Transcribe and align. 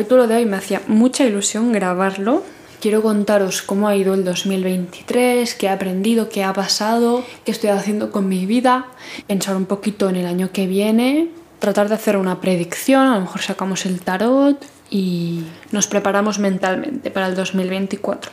capítulo 0.00 0.26
de 0.26 0.36
hoy 0.36 0.46
me 0.46 0.56
hacía 0.56 0.80
mucha 0.86 1.26
ilusión 1.26 1.72
grabarlo. 1.72 2.42
Quiero 2.80 3.02
contaros 3.02 3.60
cómo 3.60 3.86
ha 3.86 3.94
ido 3.94 4.14
el 4.14 4.24
2023, 4.24 5.54
qué 5.54 5.66
he 5.66 5.68
aprendido, 5.68 6.30
qué 6.30 6.42
ha 6.42 6.54
pasado, 6.54 7.22
qué 7.44 7.50
estoy 7.50 7.68
haciendo 7.68 8.10
con 8.10 8.26
mi 8.26 8.46
vida, 8.46 8.86
pensar 9.26 9.56
un 9.56 9.66
poquito 9.66 10.08
en 10.08 10.16
el 10.16 10.24
año 10.24 10.52
que 10.52 10.66
viene, 10.66 11.28
tratar 11.58 11.90
de 11.90 11.96
hacer 11.96 12.16
una 12.16 12.40
predicción, 12.40 13.08
a 13.08 13.16
lo 13.16 13.20
mejor 13.20 13.42
sacamos 13.42 13.84
el 13.84 14.00
tarot 14.00 14.64
y 14.88 15.44
nos 15.70 15.86
preparamos 15.86 16.38
mentalmente 16.38 17.10
para 17.10 17.26
el 17.26 17.34
2024. 17.34 18.32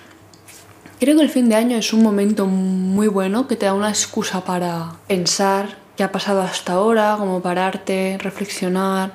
Creo 1.02 1.18
que 1.18 1.22
el 1.22 1.30
fin 1.30 1.50
de 1.50 1.56
año 1.56 1.76
es 1.76 1.92
un 1.92 2.02
momento 2.02 2.46
muy 2.46 3.10
bueno 3.10 3.46
que 3.50 3.58
te 3.58 3.66
da 3.66 3.74
una 3.74 3.90
excusa 3.90 4.46
para 4.46 4.94
pensar 5.08 5.76
qué 5.98 6.06
ha 6.06 6.14
pasado 6.14 6.44
hasta 6.44 6.72
ahora, 6.72 7.18
cómo 7.20 7.42
pararte, 7.42 8.18
reflexionar, 8.22 9.12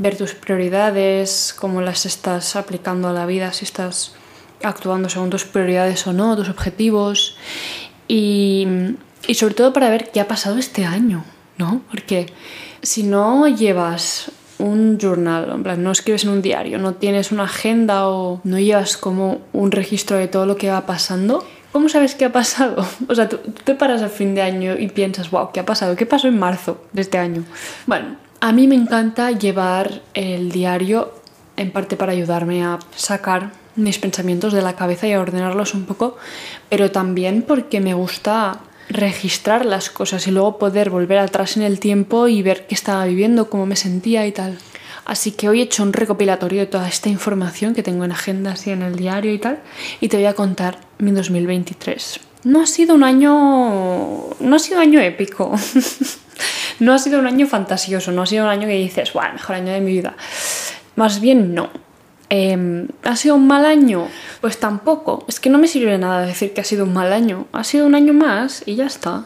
ver 0.00 0.16
tus 0.16 0.34
prioridades, 0.34 1.54
cómo 1.58 1.82
las 1.82 2.06
estás 2.06 2.56
aplicando 2.56 3.08
a 3.08 3.12
la 3.12 3.26
vida, 3.26 3.52
si 3.52 3.66
estás 3.66 4.14
actuando 4.62 5.08
según 5.08 5.30
tus 5.30 5.44
prioridades 5.44 6.06
o 6.06 6.12
no, 6.12 6.36
tus 6.36 6.48
objetivos 6.48 7.36
y, 8.08 8.66
y 9.28 9.34
sobre 9.34 9.54
todo 9.54 9.72
para 9.72 9.90
ver 9.90 10.10
qué 10.10 10.20
ha 10.20 10.26
pasado 10.26 10.56
este 10.56 10.86
año, 10.86 11.24
¿no? 11.58 11.82
Porque 11.90 12.26
si 12.82 13.02
no 13.02 13.46
llevas 13.46 14.32
un 14.58 14.98
journal, 14.98 15.50
en 15.50 15.62
plan, 15.62 15.82
no 15.82 15.92
escribes 15.92 16.24
en 16.24 16.30
un 16.30 16.42
diario, 16.42 16.78
no 16.78 16.94
tienes 16.94 17.30
una 17.30 17.44
agenda 17.44 18.08
o 18.08 18.40
no 18.42 18.58
llevas 18.58 18.96
como 18.96 19.42
un 19.52 19.70
registro 19.70 20.16
de 20.16 20.28
todo 20.28 20.46
lo 20.46 20.56
que 20.56 20.70
va 20.70 20.86
pasando, 20.86 21.44
¿cómo 21.72 21.90
sabes 21.90 22.14
qué 22.14 22.24
ha 22.24 22.32
pasado? 22.32 22.86
O 23.08 23.14
sea, 23.14 23.28
tú, 23.28 23.38
te 23.64 23.74
paras 23.74 24.00
al 24.00 24.10
fin 24.10 24.34
de 24.34 24.40
año 24.40 24.78
y 24.78 24.88
piensas, 24.88 25.30
wow, 25.30 25.50
¿qué 25.52 25.60
ha 25.60 25.66
pasado? 25.66 25.94
¿Qué 25.94 26.06
pasó 26.06 26.28
en 26.28 26.38
marzo 26.38 26.84
de 26.92 27.02
este 27.02 27.18
año? 27.18 27.44
Bueno, 27.86 28.16
a 28.40 28.52
mí 28.52 28.66
me 28.66 28.74
encanta 28.74 29.30
llevar 29.32 30.02
el 30.14 30.50
diario 30.50 31.12
en 31.56 31.70
parte 31.70 31.96
para 31.96 32.12
ayudarme 32.12 32.64
a 32.64 32.78
sacar 32.96 33.52
mis 33.76 33.98
pensamientos 33.98 34.52
de 34.52 34.62
la 34.62 34.76
cabeza 34.76 35.06
y 35.06 35.12
a 35.12 35.20
ordenarlos 35.20 35.74
un 35.74 35.84
poco, 35.84 36.16
pero 36.68 36.90
también 36.90 37.42
porque 37.42 37.80
me 37.80 37.94
gusta 37.94 38.60
registrar 38.88 39.64
las 39.64 39.90
cosas 39.90 40.26
y 40.26 40.30
luego 40.30 40.58
poder 40.58 40.90
volver 40.90 41.18
atrás 41.18 41.56
en 41.56 41.62
el 41.62 41.78
tiempo 41.78 42.28
y 42.28 42.42
ver 42.42 42.66
qué 42.66 42.74
estaba 42.74 43.04
viviendo, 43.04 43.48
cómo 43.48 43.66
me 43.66 43.76
sentía 43.76 44.26
y 44.26 44.32
tal. 44.32 44.58
Así 45.04 45.32
que 45.32 45.48
hoy 45.48 45.60
he 45.60 45.64
hecho 45.64 45.82
un 45.82 45.92
recopilatorio 45.92 46.60
de 46.60 46.66
toda 46.66 46.88
esta 46.88 47.08
información 47.08 47.74
que 47.74 47.82
tengo 47.82 48.04
en 48.04 48.12
agendas 48.12 48.66
y 48.66 48.70
en 48.70 48.82
el 48.82 48.96
diario 48.96 49.32
y 49.32 49.38
tal, 49.38 49.60
y 50.00 50.08
te 50.08 50.16
voy 50.16 50.26
a 50.26 50.34
contar 50.34 50.78
mi 50.98 51.10
2023. 51.10 52.20
No 52.44 52.62
ha 52.62 52.66
sido 52.66 52.94
un 52.94 53.04
año. 53.04 54.30
No 54.40 54.56
ha 54.56 54.58
sido 54.58 54.78
un 54.78 54.88
año 54.88 55.00
épico. 55.00 55.52
no 56.80 56.92
ha 56.92 56.98
sido 56.98 57.18
un 57.18 57.26
año 57.26 57.46
fantasioso, 57.46 58.12
no 58.12 58.22
ha 58.22 58.26
sido 58.26 58.44
un 58.44 58.50
año 58.50 58.66
que 58.66 58.74
dices, 58.74 59.12
el 59.14 59.32
mejor 59.32 59.56
año 59.56 59.72
de 59.72 59.80
mi 59.80 59.92
vida. 59.92 60.14
Más 60.96 61.20
bien 61.20 61.54
no. 61.54 61.70
Em, 62.28 62.88
¿Ha 63.04 63.16
sido 63.16 63.34
un 63.34 63.46
mal 63.46 63.64
año? 63.64 64.08
Pues 64.40 64.58
tampoco. 64.58 65.24
Es 65.28 65.40
que 65.40 65.50
no 65.50 65.58
me 65.58 65.66
sirve 65.66 65.98
nada 65.98 66.26
decir 66.26 66.52
que 66.52 66.60
ha 66.60 66.64
sido 66.64 66.84
un 66.84 66.92
mal 66.92 67.12
año. 67.12 67.46
Ha 67.52 67.64
sido 67.64 67.86
un 67.86 67.94
año 67.94 68.12
más 68.12 68.62
y 68.66 68.76
ya 68.76 68.86
está. 68.86 69.24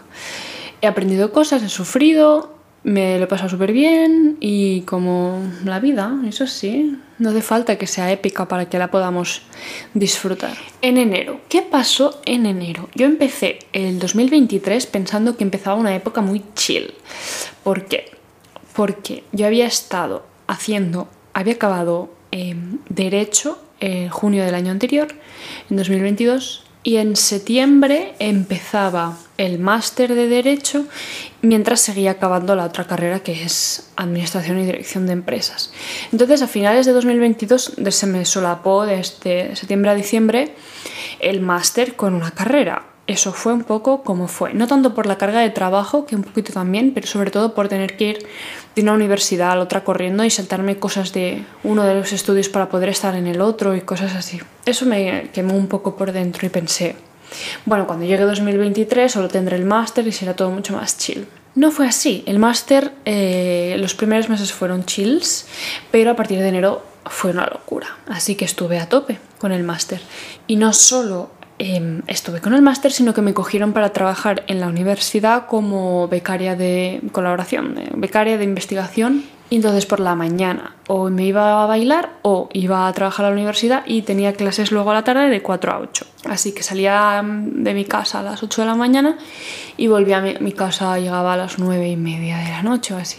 He 0.80 0.86
aprendido 0.86 1.33
cosas, 1.33 1.62
he 1.62 1.69
sufrido, 1.69 2.53
me 2.84 3.18
lo 3.18 3.24
he 3.24 3.27
pasado 3.27 3.48
súper 3.48 3.72
bien 3.72 4.36
y 4.40 4.82
como 4.82 5.42
la 5.64 5.80
vida, 5.80 6.14
eso 6.28 6.46
sí, 6.46 6.96
no 7.18 7.30
hace 7.30 7.42
falta 7.42 7.77
que 7.77 7.86
sea 7.86 8.12
épica 8.12 8.46
para 8.46 8.68
que 8.68 8.78
la 8.78 8.90
podamos 8.90 9.42
disfrutar. 9.94 10.56
En 10.82 10.96
enero, 10.96 11.40
¿qué 11.48 11.62
pasó 11.62 12.20
en 12.24 12.46
enero? 12.46 12.88
Yo 12.94 13.06
empecé 13.06 13.58
el 13.72 13.98
2023 13.98 14.86
pensando 14.86 15.36
que 15.36 15.44
empezaba 15.44 15.80
una 15.80 15.94
época 15.94 16.20
muy 16.20 16.42
chill. 16.55 16.94
¿Por 17.62 17.86
qué? 17.86 18.12
Porque 18.74 19.24
yo 19.33 19.46
había 19.46 19.66
estado 19.66 20.24
haciendo, 20.46 21.08
había 21.33 21.55
acabado 21.55 22.11
Em, 22.36 22.78
derecho 22.89 23.61
en 23.78 24.08
junio 24.08 24.45
del 24.45 24.56
año 24.56 24.72
anterior, 24.72 25.06
en 25.70 25.77
2022, 25.77 26.64
y 26.83 26.96
en 26.96 27.14
septiembre 27.14 28.16
empezaba 28.18 29.16
el 29.39 29.61
máster 29.61 30.16
de 30.16 30.27
Derecho 30.27 30.84
mientras 31.44 31.80
seguía 31.80 32.12
acabando 32.12 32.55
la 32.55 32.64
otra 32.64 32.86
carrera 32.86 33.20
que 33.20 33.44
es 33.44 33.88
Administración 33.96 34.58
y 34.58 34.66
Dirección 34.66 35.06
de 35.06 35.12
Empresas. 35.12 35.72
Entonces, 36.12 36.42
a 36.42 36.48
finales 36.48 36.86
de 36.86 36.92
2022 36.92 37.74
se 37.88 38.06
me 38.06 38.24
solapó 38.24 38.86
desde 38.86 39.54
septiembre 39.56 39.90
a 39.90 39.94
diciembre 39.94 40.54
el 41.20 41.40
máster 41.40 41.96
con 41.96 42.14
una 42.14 42.30
carrera 42.30 42.94
eso 43.06 43.33
fue 43.33 43.52
un 43.52 43.64
poco 43.64 44.02
como 44.02 44.28
fue. 44.28 44.54
No 44.54 44.66
tanto 44.66 44.94
por 44.94 45.06
la 45.06 45.18
carga 45.18 45.40
de 45.40 45.50
trabajo, 45.50 46.06
que 46.06 46.16
un 46.16 46.22
poquito 46.22 46.52
también, 46.52 46.92
pero 46.94 47.06
sobre 47.06 47.30
todo 47.30 47.54
por 47.54 47.68
tener 47.68 47.96
que 47.96 48.04
ir 48.10 48.27
de 48.74 48.83
una 48.83 48.94
universidad 48.94 49.52
a 49.52 49.56
la 49.56 49.62
otra 49.62 49.84
corriendo 49.84 50.24
y 50.24 50.30
saltarme 50.30 50.78
cosas 50.78 51.12
de 51.12 51.44
uno 51.64 51.84
de 51.84 51.94
los 51.94 52.12
estudios 52.12 52.48
para 52.48 52.70
poder 52.70 52.88
estar 52.88 53.14
en 53.14 53.27
el 53.27 53.42
otro 53.42 53.74
y 53.74 53.83
cosas 53.83 54.14
así. 54.14 54.40
Eso 54.64 54.86
me 54.86 55.30
quemó 55.34 55.54
un 55.54 55.66
poco 55.66 55.96
por 55.96 56.12
dentro 56.12 56.46
y 56.46 56.50
pensé, 56.50 56.96
bueno, 57.64 57.86
cuando 57.86 58.07
llegue 58.07 58.24
2023 58.24 59.11
solo 59.11 59.29
tendré 59.29 59.57
el 59.57 59.64
máster 59.64 60.07
y 60.07 60.12
será 60.12 60.35
todo 60.35 60.51
mucho 60.51 60.74
más 60.74 60.98
chill. 60.98 61.27
No 61.55 61.70
fue 61.70 61.86
así. 61.86 62.24
El 62.27 62.39
máster, 62.39 62.92
eh, 63.05 63.77
los 63.79 63.95
primeros 63.95 64.29
meses 64.29 64.52
fueron 64.52 64.85
chills, 64.85 65.46
pero 65.90 66.11
a 66.11 66.17
partir 66.17 66.40
de 66.40 66.48
enero 66.48 66.84
fue 67.07 67.30
una 67.30 67.46
locura. 67.46 67.96
Así 68.08 68.34
que 68.34 68.45
estuve 68.45 68.79
a 68.80 68.89
tope 68.89 69.18
con 69.39 69.52
el 69.52 69.63
máster. 69.63 70.01
Y 70.48 70.57
no 70.57 70.73
solo 70.73 71.30
Em, 71.58 72.02
estuve 72.08 72.40
con 72.40 72.52
el 72.52 72.63
máster, 72.63 72.90
sino 72.90 73.14
que 73.14 73.23
me 73.23 73.33
cogieron 73.33 73.73
para 73.73 73.90
trabajar 73.90 74.42
en 74.48 74.58
la 74.58 74.67
universidad 74.67 75.46
como 75.46 76.08
becaria 76.08 76.57
de 76.57 77.01
colaboración, 77.13 77.77
becaria 77.95 78.39
de 78.39 78.45
investigación 78.45 79.24
entonces 79.51 79.86
por 79.86 80.01
la 80.01 80.14
mañana 80.14 80.74
o 80.89 81.11
me 81.11 81.24
iba 81.24 81.63
a 81.63 81.67
bailar 81.67 82.11
o 82.23 82.48
iba 82.52 82.89
a 82.89 82.92
trabajar 82.92 83.27
a 83.27 83.29
la 83.29 83.34
universidad 83.34 83.84
y 83.86 84.02
tenía 84.02 84.33
clases 84.33 84.73
luego 84.73 84.90
a 84.90 84.95
la 84.95 85.05
tarde 85.05 85.29
de 85.29 85.42
4 85.42 85.73
a 85.73 85.79
8. 85.79 86.07
Así 86.34 86.52
que 86.52 86.62
salía 86.62 87.22
mm, 87.22 87.62
de 87.62 87.74
mi 87.74 87.84
casa 87.84 88.20
a 88.20 88.22
las 88.22 88.42
8 88.42 88.62
de 88.62 88.67
la 88.67 88.74
mañana 88.74 89.17
y 89.77 89.86
volvía 89.86 90.18
a 90.18 90.20
mi, 90.20 90.52
casa, 90.52 90.98
llegaba 90.98 91.34
a 91.34 91.36
las 91.36 91.58
9 91.58 91.89
y 91.89 91.96
media 91.96 92.39
de 92.39 92.50
la 92.50 92.62
noche 92.62 92.95
o 92.95 92.96
así. 92.96 93.18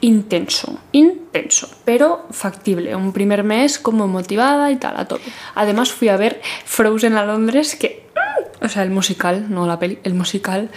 Intenso, 0.00 0.78
intenso, 0.92 1.68
pero 1.84 2.26
factible. 2.30 2.94
Un 2.96 3.12
primer 3.12 3.44
mes 3.44 3.78
como 3.78 4.08
motivada 4.08 4.70
y 4.70 4.76
tal, 4.76 4.96
a 4.96 5.06
tope. 5.06 5.30
Además 5.54 5.92
fui 5.92 6.08
a 6.08 6.16
ver 6.16 6.40
Frozen 6.64 7.16
a 7.16 7.24
Londres, 7.24 7.76
que... 7.76 8.06
Mm, 8.14 8.64
o 8.64 8.68
sea, 8.68 8.82
el 8.82 8.90
musical, 8.90 9.46
no 9.50 9.66
la 9.66 9.78
peli, 9.78 9.98
el 10.02 10.14
musical. 10.14 10.70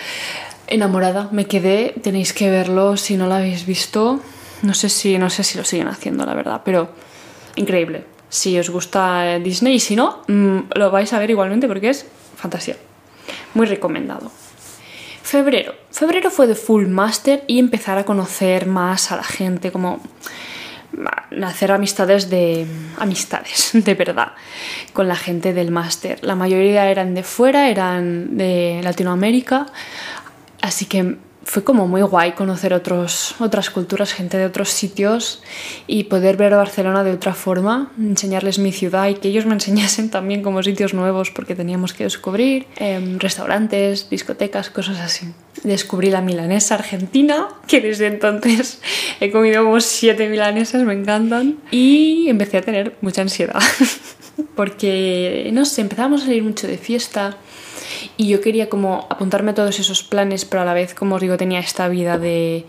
Enamorada, 0.67 1.29
me 1.31 1.45
quedé, 1.45 1.95
tenéis 2.03 2.33
que 2.33 2.49
verlo 2.49 2.97
si 2.97 3.15
no 3.15 3.27
lo 3.27 3.35
habéis 3.35 3.65
visto 3.65 4.21
no 4.61 4.73
sé 4.73 4.89
si, 4.89 5.17
no 5.17 5.29
sé 5.29 5.43
si 5.43 5.57
lo 5.57 5.63
siguen 5.63 5.87
haciendo, 5.87 6.25
la 6.25 6.33
verdad, 6.33 6.61
pero 6.63 6.89
increíble. 7.55 8.05
Si 8.29 8.57
os 8.59 8.69
gusta 8.69 9.35
eh, 9.35 9.39
Disney 9.39 9.75
y 9.75 9.79
si 9.79 9.95
no, 9.95 10.23
mm, 10.27 10.59
lo 10.75 10.91
vais 10.91 11.11
a 11.13 11.19
ver 11.19 11.29
igualmente 11.29 11.67
porque 11.67 11.89
es 11.89 12.05
fantasía. 12.35 12.75
Muy 13.53 13.65
recomendado. 13.65 14.31
Febrero. 15.23 15.75
Febrero 15.91 16.31
fue 16.31 16.47
de 16.47 16.55
full 16.55 16.87
master 16.87 17.43
y 17.47 17.59
empezar 17.59 17.97
a 17.97 18.05
conocer 18.05 18.65
más 18.65 19.11
a 19.11 19.17
la 19.17 19.23
gente, 19.23 19.71
como 19.71 20.01
hacer 21.43 21.71
amistades 21.71 22.29
de 22.29 22.65
amistades 22.97 23.71
de 23.73 23.93
verdad 23.93 24.31
con 24.93 25.07
la 25.07 25.15
gente 25.15 25.53
del 25.53 25.71
máster. 25.71 26.19
La 26.23 26.35
mayoría 26.35 26.89
eran 26.89 27.13
de 27.13 27.23
fuera, 27.23 27.69
eran 27.69 28.37
de 28.37 28.79
Latinoamérica, 28.83 29.67
así 30.61 30.85
que 30.85 31.17
fue 31.47 31.63
como 31.63 31.87
muy 31.87 32.01
guay 32.01 32.33
conocer 32.33 32.73
otros, 32.73 33.33
otras 33.39 33.69
culturas, 33.69 34.13
gente 34.13 34.37
de 34.37 34.45
otros 34.45 34.69
sitios 34.69 35.41
y 35.87 36.03
poder 36.03 36.35
ver 36.35 36.53
Barcelona 36.53 37.05
de 37.05 37.11
otra 37.11 37.33
forma, 37.33 37.93
enseñarles 37.97 38.59
mi 38.59 38.73
ciudad 38.73 39.07
y 39.07 39.15
que 39.15 39.29
ellos 39.29 39.45
me 39.45 39.53
enseñasen 39.59 40.09
también 40.09 40.43
como 40.43 40.61
sitios 40.61 40.93
nuevos 40.93 41.31
porque 41.31 41.55
teníamos 41.55 41.93
que 41.93 42.03
descubrir 42.03 42.67
em, 42.75 43.17
restaurantes, 43.17 44.09
discotecas, 44.09 44.69
cosas 44.69 44.99
así. 44.99 45.27
Descubrí 45.63 46.11
la 46.11 46.21
milanesa 46.21 46.75
argentina, 46.75 47.47
que 47.67 47.79
desde 47.79 48.07
entonces 48.07 48.81
he 49.21 49.31
comido 49.31 49.63
como 49.63 49.79
siete 49.79 50.27
milanesas, 50.27 50.83
me 50.83 50.93
encantan, 50.93 51.59
y 51.71 52.27
empecé 52.27 52.57
a 52.57 52.61
tener 52.61 52.97
mucha 53.01 53.21
ansiedad 53.21 53.61
porque, 54.55 55.49
no 55.53 55.65
sé, 55.65 55.81
empezamos 55.81 56.21
a 56.21 56.25
salir 56.25 56.43
mucho 56.43 56.67
de 56.67 56.77
fiesta 56.77 57.37
y 58.17 58.27
yo 58.27 58.41
quería 58.41 58.69
como 58.69 59.07
apuntarme 59.09 59.51
a 59.51 59.55
todos 59.55 59.79
esos 59.79 60.03
planes, 60.03 60.45
pero 60.45 60.61
a 60.61 60.65
la 60.65 60.73
vez, 60.73 60.93
como 60.93 61.15
os 61.15 61.21
digo, 61.21 61.37
tenía 61.37 61.59
esta 61.59 61.87
vida 61.87 62.17
de 62.17 62.65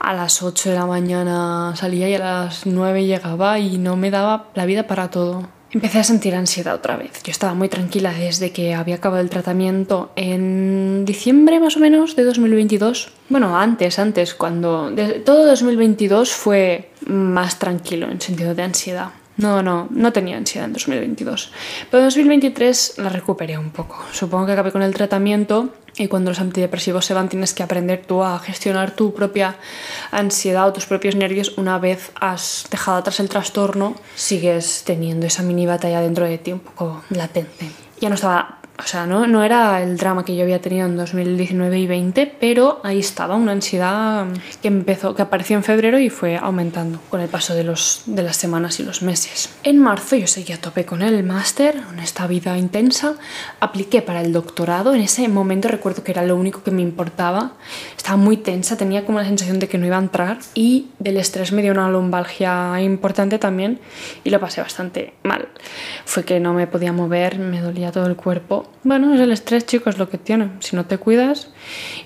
a 0.00 0.14
las 0.14 0.42
8 0.42 0.70
de 0.70 0.74
la 0.76 0.86
mañana 0.86 1.74
salía 1.76 2.08
y 2.08 2.14
a 2.14 2.18
las 2.18 2.66
9 2.66 3.04
llegaba 3.04 3.58
y 3.58 3.78
no 3.78 3.96
me 3.96 4.10
daba 4.10 4.48
la 4.54 4.66
vida 4.66 4.86
para 4.86 5.10
todo. 5.10 5.48
Empecé 5.74 5.98
a 5.98 6.04
sentir 6.04 6.36
ansiedad 6.36 6.76
otra 6.76 6.96
vez. 6.96 7.20
Yo 7.24 7.32
estaba 7.32 7.52
muy 7.54 7.68
tranquila 7.68 8.12
desde 8.12 8.52
que 8.52 8.74
había 8.74 8.94
acabado 8.94 9.20
el 9.20 9.28
tratamiento 9.28 10.12
en 10.14 11.04
diciembre 11.04 11.58
más 11.58 11.76
o 11.76 11.80
menos 11.80 12.14
de 12.14 12.22
2022. 12.22 13.10
Bueno, 13.28 13.58
antes, 13.58 13.98
antes, 13.98 14.34
cuando... 14.34 14.92
todo 15.24 15.44
2022 15.46 16.30
fue 16.30 16.92
más 17.06 17.58
tranquilo 17.58 18.08
en 18.08 18.20
sentido 18.20 18.54
de 18.54 18.62
ansiedad. 18.62 19.10
No, 19.36 19.62
no, 19.62 19.88
no 19.90 20.12
tenía 20.12 20.36
ansiedad 20.36 20.66
en 20.66 20.72
2022. 20.74 21.52
Pero 21.90 22.02
en 22.02 22.06
2023 22.06 22.94
la 22.98 23.08
recuperé 23.08 23.58
un 23.58 23.70
poco. 23.70 24.04
Supongo 24.12 24.46
que 24.46 24.52
acabé 24.52 24.70
con 24.70 24.82
el 24.82 24.94
tratamiento 24.94 25.70
y 25.96 26.08
cuando 26.08 26.30
los 26.30 26.40
antidepresivos 26.40 27.04
se 27.04 27.14
van 27.14 27.28
tienes 27.28 27.54
que 27.54 27.62
aprender 27.62 28.04
tú 28.06 28.22
a 28.22 28.38
gestionar 28.38 28.92
tu 28.92 29.14
propia 29.14 29.56
ansiedad 30.10 30.68
o 30.68 30.72
tus 30.72 30.86
propios 30.86 31.14
nervios 31.14 31.54
una 31.56 31.78
vez 31.78 32.10
has 32.20 32.66
dejado 32.70 32.98
atrás 32.98 33.20
el 33.20 33.28
trastorno, 33.28 33.94
sigues 34.14 34.82
teniendo 34.84 35.26
esa 35.26 35.42
mini 35.42 35.66
batalla 35.66 36.00
dentro 36.00 36.26
de 36.26 36.38
ti 36.38 36.52
un 36.52 36.60
poco 36.60 37.02
latente. 37.10 37.70
Ya 38.00 38.08
no 38.08 38.16
estaba 38.16 38.58
o 38.76 38.82
sea, 38.82 39.06
no, 39.06 39.28
no 39.28 39.44
era 39.44 39.80
el 39.82 39.96
drama 39.96 40.24
que 40.24 40.34
yo 40.34 40.42
había 40.42 40.60
tenido 40.60 40.86
en 40.86 40.96
2019 40.96 41.78
y 41.78 41.86
20, 41.86 42.34
pero 42.40 42.80
ahí 42.82 42.98
estaba 42.98 43.36
una 43.36 43.52
ansiedad 43.52 44.26
que 44.60 44.66
empezó, 44.66 45.14
que 45.14 45.22
apareció 45.22 45.56
en 45.56 45.62
febrero 45.62 46.00
y 46.00 46.10
fue 46.10 46.36
aumentando 46.36 46.98
con 47.08 47.20
el 47.20 47.28
paso 47.28 47.54
de, 47.54 47.62
los, 47.62 48.02
de 48.06 48.24
las 48.24 48.36
semanas 48.36 48.80
y 48.80 48.82
los 48.82 49.00
meses. 49.02 49.48
En 49.62 49.78
marzo 49.78 50.16
yo 50.16 50.26
seguía 50.26 50.56
a 50.56 50.60
tope 50.60 50.84
con 50.84 51.02
el 51.02 51.22
máster, 51.22 51.82
con 51.84 52.00
esta 52.00 52.26
vida 52.26 52.58
intensa. 52.58 53.14
Apliqué 53.60 54.02
para 54.02 54.22
el 54.22 54.32
doctorado. 54.32 54.92
En 54.92 55.02
ese 55.02 55.28
momento 55.28 55.68
recuerdo 55.68 56.02
que 56.02 56.10
era 56.10 56.24
lo 56.24 56.34
único 56.34 56.64
que 56.64 56.72
me 56.72 56.82
importaba. 56.82 57.52
Estaba 57.96 58.16
muy 58.16 58.38
tensa, 58.38 58.76
tenía 58.76 59.06
como 59.06 59.20
la 59.20 59.24
sensación 59.24 59.60
de 59.60 59.68
que 59.68 59.78
no 59.78 59.86
iba 59.86 59.96
a 59.96 60.00
entrar 60.00 60.38
y 60.54 60.88
del 60.98 61.18
estrés 61.18 61.52
me 61.52 61.62
dio 61.62 61.70
una 61.70 61.88
lumbalgia 61.88 62.80
importante 62.82 63.38
también 63.38 63.78
y 64.24 64.30
lo 64.30 64.40
pasé 64.40 64.60
bastante 64.60 65.14
mal. 65.22 65.48
Fue 66.04 66.24
que 66.24 66.40
no 66.40 66.54
me 66.54 66.66
podía 66.66 66.92
mover, 66.92 67.38
me 67.38 67.60
dolía 67.60 67.92
todo 67.92 68.06
el 68.06 68.16
cuerpo 68.16 68.63
bueno, 68.82 69.14
es 69.14 69.20
el 69.20 69.32
estrés, 69.32 69.66
chicos, 69.66 69.98
lo 69.98 70.08
que 70.08 70.18
tiene. 70.18 70.50
Si 70.60 70.76
no 70.76 70.86
te 70.86 70.98
cuidas 70.98 71.48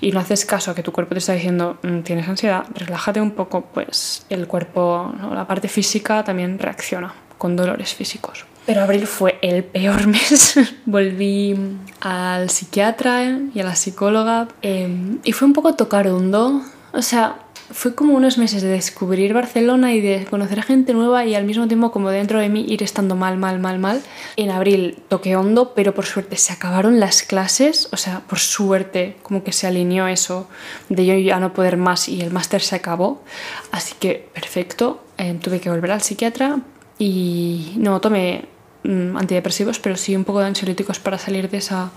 y 0.00 0.12
no 0.12 0.20
haces 0.20 0.44
caso 0.44 0.70
a 0.70 0.74
que 0.74 0.82
tu 0.82 0.92
cuerpo 0.92 1.14
te 1.14 1.18
está 1.18 1.32
diciendo 1.32 1.78
mm, 1.82 2.00
tienes 2.00 2.28
ansiedad, 2.28 2.64
relájate 2.74 3.20
un 3.20 3.32
poco, 3.32 3.62
pues 3.72 4.26
el 4.30 4.46
cuerpo, 4.46 5.12
la 5.32 5.46
parte 5.46 5.68
física 5.68 6.24
también 6.24 6.58
reacciona 6.58 7.14
con 7.38 7.56
dolores 7.56 7.94
físicos. 7.94 8.44
Pero 8.66 8.82
abril 8.82 9.06
fue 9.06 9.38
el 9.40 9.64
peor 9.64 10.06
mes. 10.08 10.58
Volví 10.84 11.56
al 12.00 12.50
psiquiatra 12.50 13.38
y 13.54 13.60
a 13.60 13.64
la 13.64 13.74
psicóloga 13.74 14.48
em, 14.60 15.20
y 15.24 15.32
fue 15.32 15.46
un 15.46 15.54
poco 15.54 15.74
tocar 15.74 16.06
hondo. 16.08 16.62
O 16.92 17.02
sea, 17.02 17.36
fue 17.70 17.94
como 17.94 18.14
unos 18.14 18.38
meses 18.38 18.62
de 18.62 18.68
descubrir 18.68 19.34
Barcelona 19.34 19.92
y 19.92 20.00
de 20.00 20.24
conocer 20.24 20.62
gente 20.62 20.94
nueva 20.94 21.24
y 21.26 21.34
al 21.34 21.44
mismo 21.44 21.66
tiempo 21.68 21.90
como 21.90 22.10
dentro 22.10 22.40
de 22.40 22.48
mí 22.48 22.64
ir 22.68 22.82
estando 22.82 23.14
mal, 23.14 23.36
mal, 23.36 23.58
mal, 23.58 23.78
mal. 23.78 24.02
En 24.36 24.50
abril 24.50 24.98
toqué 25.08 25.36
hondo, 25.36 25.74
pero 25.74 25.94
por 25.94 26.06
suerte 26.06 26.36
se 26.36 26.52
acabaron 26.52 26.98
las 26.98 27.22
clases, 27.22 27.88
o 27.92 27.96
sea, 27.96 28.20
por 28.20 28.38
suerte 28.38 29.16
como 29.22 29.44
que 29.44 29.52
se 29.52 29.66
alineó 29.66 30.08
eso 30.08 30.48
de 30.88 31.04
yo 31.04 31.14
ya 31.14 31.38
no 31.40 31.52
poder 31.52 31.76
más 31.76 32.08
y 32.08 32.20
el 32.22 32.30
máster 32.30 32.62
se 32.62 32.76
acabó. 32.76 33.22
Así 33.70 33.94
que 33.98 34.28
perfecto, 34.32 35.02
eh, 35.18 35.38
tuve 35.40 35.60
que 35.60 35.68
volver 35.68 35.90
al 35.90 36.02
psiquiatra 36.02 36.60
y 36.98 37.74
no 37.76 38.00
tomé 38.00 38.46
mm, 38.84 39.16
antidepresivos, 39.16 39.78
pero 39.78 39.96
sí 39.96 40.16
un 40.16 40.24
poco 40.24 40.40
de 40.40 40.46
ansiolíticos 40.46 40.98
para 40.98 41.18
salir 41.18 41.50
de, 41.50 41.58
esa, 41.58 41.90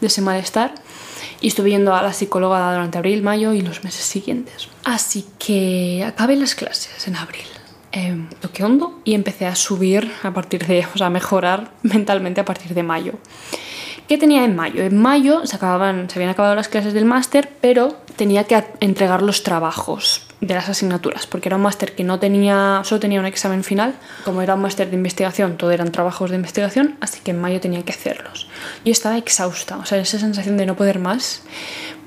de 0.00 0.08
ese 0.08 0.22
malestar 0.22 0.74
y 1.40 1.48
estuve 1.48 1.70
yendo 1.70 1.94
a 1.94 2.02
la 2.02 2.12
psicóloga 2.12 2.72
durante 2.72 2.98
abril, 2.98 3.22
mayo 3.22 3.52
y 3.52 3.60
los 3.60 3.84
meses 3.84 4.04
siguientes. 4.04 4.68
Así 4.84 5.26
que 5.38 6.04
acabé 6.06 6.36
las 6.36 6.54
clases 6.54 7.06
en 7.08 7.16
abril. 7.16 7.44
Eh, 7.92 8.26
toqué 8.40 8.64
hondo 8.64 9.00
y 9.04 9.14
empecé 9.14 9.46
a 9.46 9.54
subir 9.54 10.10
a 10.24 10.32
partir 10.32 10.66
de, 10.66 10.84
o 10.92 10.98
sea, 10.98 11.06
a 11.06 11.10
mejorar 11.10 11.72
mentalmente 11.82 12.40
a 12.40 12.44
partir 12.44 12.74
de 12.74 12.82
mayo. 12.82 13.12
¿Qué 14.08 14.18
tenía 14.18 14.44
en 14.44 14.54
mayo? 14.54 14.82
En 14.82 15.00
mayo 15.00 15.46
se, 15.46 15.56
acababan, 15.56 16.10
se 16.10 16.18
habían 16.18 16.30
acabado 16.30 16.54
las 16.54 16.68
clases 16.68 16.92
del 16.92 17.06
máster, 17.06 17.48
pero 17.62 17.96
tenía 18.16 18.44
que 18.44 18.62
entregar 18.80 19.22
los 19.22 19.42
trabajos 19.42 20.26
de 20.42 20.52
las 20.52 20.68
asignaturas, 20.68 21.26
porque 21.26 21.48
era 21.48 21.56
un 21.56 21.62
máster 21.62 21.94
que 21.94 22.04
no 22.04 22.18
tenía, 22.18 22.82
solo 22.84 23.00
tenía 23.00 23.18
un 23.18 23.24
examen 23.24 23.64
final. 23.64 23.94
Como 24.26 24.42
era 24.42 24.56
un 24.56 24.60
máster 24.60 24.90
de 24.90 24.96
investigación, 24.96 25.56
todo 25.56 25.70
eran 25.70 25.90
trabajos 25.90 26.28
de 26.28 26.36
investigación, 26.36 26.96
así 27.00 27.20
que 27.20 27.30
en 27.30 27.40
mayo 27.40 27.60
tenía 27.60 27.82
que 27.82 27.92
hacerlos. 27.92 28.46
Yo 28.84 28.92
estaba 28.92 29.16
exhausta, 29.16 29.78
o 29.78 29.86
sea, 29.86 29.98
esa 29.98 30.18
sensación 30.18 30.58
de 30.58 30.66
no 30.66 30.76
poder 30.76 30.98
más, 30.98 31.42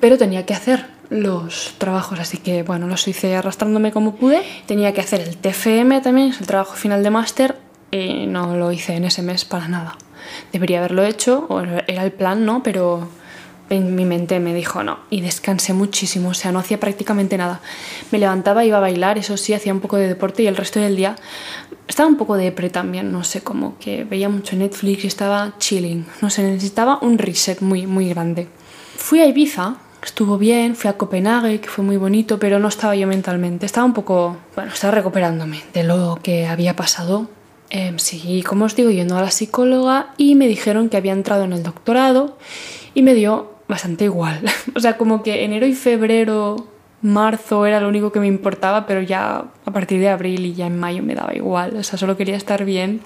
pero 0.00 0.16
tenía 0.16 0.46
que 0.46 0.54
hacer 0.54 0.86
los 1.10 1.74
trabajos, 1.78 2.20
así 2.20 2.38
que 2.38 2.62
bueno, 2.62 2.86
los 2.86 3.08
hice 3.08 3.34
arrastrándome 3.34 3.90
como 3.90 4.14
pude. 4.14 4.42
Tenía 4.66 4.92
que 4.94 5.00
hacer 5.00 5.20
el 5.20 5.36
TFM 5.36 6.00
también, 6.00 6.28
es 6.28 6.40
el 6.40 6.46
trabajo 6.46 6.74
final 6.74 7.02
de 7.02 7.10
máster, 7.10 7.56
y 7.90 8.26
no 8.26 8.56
lo 8.56 8.70
hice 8.70 8.94
en 8.94 9.04
ese 9.04 9.22
mes 9.22 9.44
para 9.44 9.66
nada 9.66 9.96
debería 10.52 10.78
haberlo 10.78 11.04
hecho, 11.04 11.46
o 11.48 11.60
era 11.60 12.04
el 12.04 12.12
plan, 12.12 12.44
¿no? 12.44 12.62
Pero 12.62 13.08
en 13.70 13.94
mi 13.94 14.04
mente 14.04 14.40
me 14.40 14.54
dijo 14.54 14.82
no 14.82 14.98
y 15.10 15.20
descansé 15.20 15.72
muchísimo, 15.72 16.30
o 16.30 16.34
sea, 16.34 16.52
no 16.52 16.58
hacía 16.58 16.80
prácticamente 16.80 17.36
nada. 17.36 17.60
Me 18.10 18.18
levantaba, 18.18 18.64
iba 18.64 18.78
a 18.78 18.80
bailar, 18.80 19.18
eso 19.18 19.36
sí, 19.36 19.52
hacía 19.54 19.72
un 19.72 19.80
poco 19.80 19.96
de 19.96 20.08
deporte 20.08 20.42
y 20.42 20.46
el 20.46 20.56
resto 20.56 20.80
del 20.80 20.96
día 20.96 21.16
estaba 21.86 22.08
un 22.08 22.16
poco 22.16 22.36
de 22.36 22.44
depre 22.44 22.70
también, 22.70 23.12
no 23.12 23.24
sé, 23.24 23.42
como 23.42 23.78
que 23.78 24.04
veía 24.04 24.28
mucho 24.28 24.56
Netflix 24.56 25.04
y 25.04 25.06
estaba 25.06 25.54
chilling, 25.58 26.06
no 26.20 26.30
sé, 26.30 26.42
necesitaba 26.42 26.98
un 27.02 27.18
reset 27.18 27.60
muy, 27.60 27.86
muy 27.86 28.08
grande. 28.08 28.48
Fui 28.96 29.20
a 29.20 29.26
Ibiza, 29.26 29.76
estuvo 30.02 30.38
bien, 30.38 30.76
fui 30.76 30.90
a 30.90 30.94
Copenhague, 30.94 31.60
que 31.60 31.68
fue 31.68 31.84
muy 31.84 31.96
bonito, 31.96 32.38
pero 32.38 32.58
no 32.58 32.68
estaba 32.68 32.94
yo 32.94 33.06
mentalmente, 33.06 33.66
estaba 33.66 33.86
un 33.86 33.94
poco, 33.94 34.36
bueno, 34.54 34.72
estaba 34.72 34.92
recuperándome 34.92 35.62
de 35.72 35.84
lo 35.84 36.18
que 36.22 36.46
había 36.46 36.76
pasado 36.76 37.28
eh, 37.70 37.92
seguí, 37.96 38.42
como 38.42 38.64
os 38.64 38.76
digo, 38.76 38.90
yendo 38.90 39.16
a 39.16 39.22
la 39.22 39.30
psicóloga 39.30 40.14
y 40.16 40.34
me 40.34 40.48
dijeron 40.48 40.88
que 40.88 40.96
había 40.96 41.12
entrado 41.12 41.44
en 41.44 41.52
el 41.52 41.62
doctorado 41.62 42.36
y 42.94 43.02
me 43.02 43.14
dio 43.14 43.52
bastante 43.68 44.04
igual. 44.04 44.40
o 44.74 44.80
sea, 44.80 44.96
como 44.96 45.22
que 45.22 45.44
enero 45.44 45.66
y 45.66 45.74
febrero, 45.74 46.66
marzo 47.02 47.66
era 47.66 47.80
lo 47.80 47.88
único 47.88 48.10
que 48.10 48.20
me 48.20 48.26
importaba, 48.26 48.86
pero 48.86 49.02
ya 49.02 49.44
a 49.64 49.70
partir 49.70 50.00
de 50.00 50.08
abril 50.08 50.46
y 50.46 50.54
ya 50.54 50.66
en 50.66 50.78
mayo 50.78 51.02
me 51.02 51.14
daba 51.14 51.34
igual. 51.34 51.76
O 51.76 51.82
sea, 51.82 51.98
solo 51.98 52.16
quería 52.16 52.36
estar 52.36 52.64
bien 52.64 53.00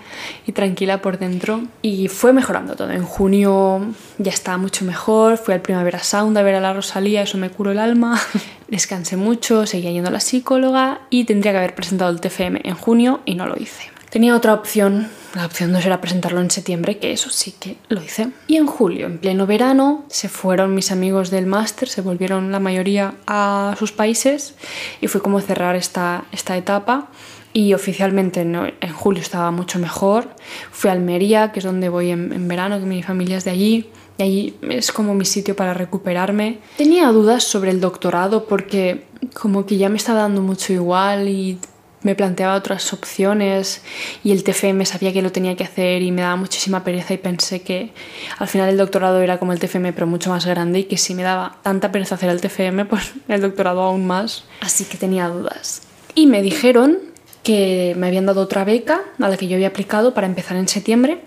y 0.47 0.53
tranquila 0.53 1.03
por 1.03 1.19
dentro. 1.19 1.63
Y 1.83 2.09
fue 2.09 2.33
mejorando 2.33 2.77
todo. 2.77 2.91
En 2.91 3.05
junio 3.05 3.95
ya 4.19 4.31
estaba 4.31 4.59
mucho 4.59 4.85
mejor. 4.85 5.37
Fui 5.37 5.55
al 5.55 5.61
Primavera 5.61 5.99
Sound 5.99 6.37
a 6.39 6.43
ver 6.43 6.55
a 6.55 6.61
la 6.61 6.73
Rosalía, 6.73 7.23
eso 7.23 7.39
me 7.39 7.51
curó 7.51 7.73
el 7.73 7.79
alma. 7.79 8.21
Descansé 8.69 9.17
mucho, 9.17 9.67
seguía 9.67 9.91
yendo 9.91 10.09
a 10.09 10.13
la 10.13 10.21
psicóloga 10.21 11.01
y 11.11 11.25
tendría 11.25 11.53
que 11.53 11.59
haber 11.59 11.75
presentado 11.75 12.11
el 12.11 12.21
TFM 12.21 12.61
en 12.65 12.75
junio 12.75 13.21
y 13.27 13.35
no 13.35 13.47
lo 13.47 13.57
hice. 13.57 13.91
Tenía 14.13 14.37
otra 14.37 14.53
opción, 14.53 15.09
la 15.35 15.47
opción 15.47 15.73
2 15.73 15.87
era 15.87 16.03
presentarlo 16.03 16.43
en 16.43 16.51
septiembre, 16.51 16.99
que 16.99 17.13
eso 17.13 17.31
sí 17.31 17.55
que 17.59 17.79
lo 17.89 18.03
hice. 18.03 18.29
Y 18.47 18.57
en 18.57 18.67
julio, 18.67 19.07
en 19.07 19.17
pleno 19.17 19.47
verano, 19.47 20.05
se 20.09 20.29
fueron 20.29 20.75
mis 20.75 20.93
amigos 20.93 21.31
del 21.31 21.47
máster, 21.47 21.89
se 21.89 22.03
volvieron 22.03 22.53
la 22.53 22.61
mayoría 22.61 23.15
a 23.27 23.75
sus 23.79 23.91
países 23.91 24.55
y 25.01 25.07
fue 25.07 25.23
como 25.23 25.41
cerrar 25.41 25.77
esta, 25.77 26.27
esta 26.31 26.59
etapa. 26.59 27.09
Y 27.55 27.73
oficialmente 27.73 28.43
en 28.43 28.93
julio 28.93 29.23
estaba 29.23 29.51
mucho 29.51 29.79
mejor. 29.79 30.29
Fui 30.71 30.91
a 30.91 30.93
Almería, 30.93 31.51
que 31.53 31.61
es 31.61 31.65
donde 31.65 31.89
voy 31.89 32.11
en, 32.11 32.49
verano, 32.49 32.81
que 32.81 32.85
mi 32.85 33.03
familia 33.03 33.39
es 33.39 33.45
de 33.45 33.51
allí. 33.51 33.89
Y 34.19 34.23
allí 34.23 34.57
es 34.69 34.93
como 34.93 35.15
mi 35.15 35.25
sitio 35.25 35.57
para 35.57 35.73
recuperarme. 35.73 36.59
Tenía 36.77 37.09
dudas 37.09 37.45
sobre 37.45 37.71
el 37.71 37.81
doctorado 37.81 38.45
porque 38.45 39.05
como 39.33 39.65
que 39.65 39.79
ya 39.79 39.89
me 39.89 39.97
estaba 39.97 40.21
dando 40.21 40.43
mucho 40.43 40.75
igual 40.75 41.29
y 41.29 41.59
me 42.03 42.15
planteaba 42.15 42.55
otras 42.55 42.93
opciones 42.93 43.83
y 44.25 44.33
el 44.33 44.45
TFM 44.45 44.85
sabía 44.87 45.13
que 45.13 45.23
lo 45.23 45.33
tenía 45.33 45.57
que 45.57 45.65
hacer 45.65 46.03
y 46.03 46.13
me 46.13 46.23
daba 46.23 46.37
muchísima 46.37 46.85
pereza 46.85 47.15
y 47.15 47.19
pensé 47.19 47.63
que 47.63 47.93
al 48.39 48.49
final 48.49 48.69
el 48.69 48.77
doctorado 48.77 49.21
era 49.21 49.39
como 49.39 49.53
el 49.53 49.61
TFM 49.61 49.93
pero 49.93 50.07
mucho 50.07 50.31
más 50.31 50.47
grande 50.47 50.81
y 50.81 50.85
que 50.85 50.99
si 50.99 51.15
me 51.15 51.23
daba 51.23 51.57
tanta 51.63 51.93
pereza 51.93 52.17
hacer 52.17 52.31
el 52.31 52.41
TFM 52.41 52.85
pues 52.89 53.13
el 53.29 53.41
doctorado 53.41 53.83
aún 53.83 54.07
más. 54.07 54.45
Así 54.61 54.85
que 54.85 54.97
tenía 54.97 55.29
dudas. 55.29 55.83
Y 56.15 56.27
me 56.27 56.43
dijeron 56.43 56.99
que 57.43 57.95
me 57.97 58.07
habían 58.07 58.27
dado 58.27 58.43
otra 58.43 58.65
beca 58.65 59.01
a 59.19 59.29
la 59.29 59.37
que 59.37 59.49
yo 59.49 59.57
había 59.57 59.69
aplicado 59.69 60.15
para 60.15 60.27
empezar 60.27 60.57
en 60.57 60.69
septiembre, 60.69 61.21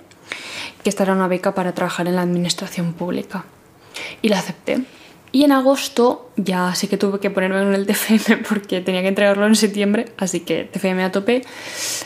que 0.84 0.90
esta 0.90 1.04
era 1.04 1.14
una 1.14 1.28
beca 1.28 1.54
para 1.56 1.74
trabajar 1.74 2.08
en 2.08 2.16
la 2.16 2.22
administración 2.22 2.94
pública. 2.94 3.46
Y 4.22 4.30
la 4.30 4.40
acepté. 4.40 4.82
Y 5.36 5.44
en 5.44 5.52
agosto 5.52 6.32
ya 6.38 6.74
sé 6.76 6.88
que 6.88 6.96
tuve 6.96 7.20
que 7.20 7.30
ponerme 7.30 7.62
en 7.62 7.74
el 7.74 7.86
TFM 7.86 8.38
porque 8.50 8.80
tenía 8.80 9.02
que 9.02 9.10
entregarlo 9.10 9.46
en 9.46 9.58
septiembre, 9.58 10.06
así 10.18 10.40
que 10.40 10.64
TFM 10.64 11.04
a 11.04 11.12
tope, 11.12 11.42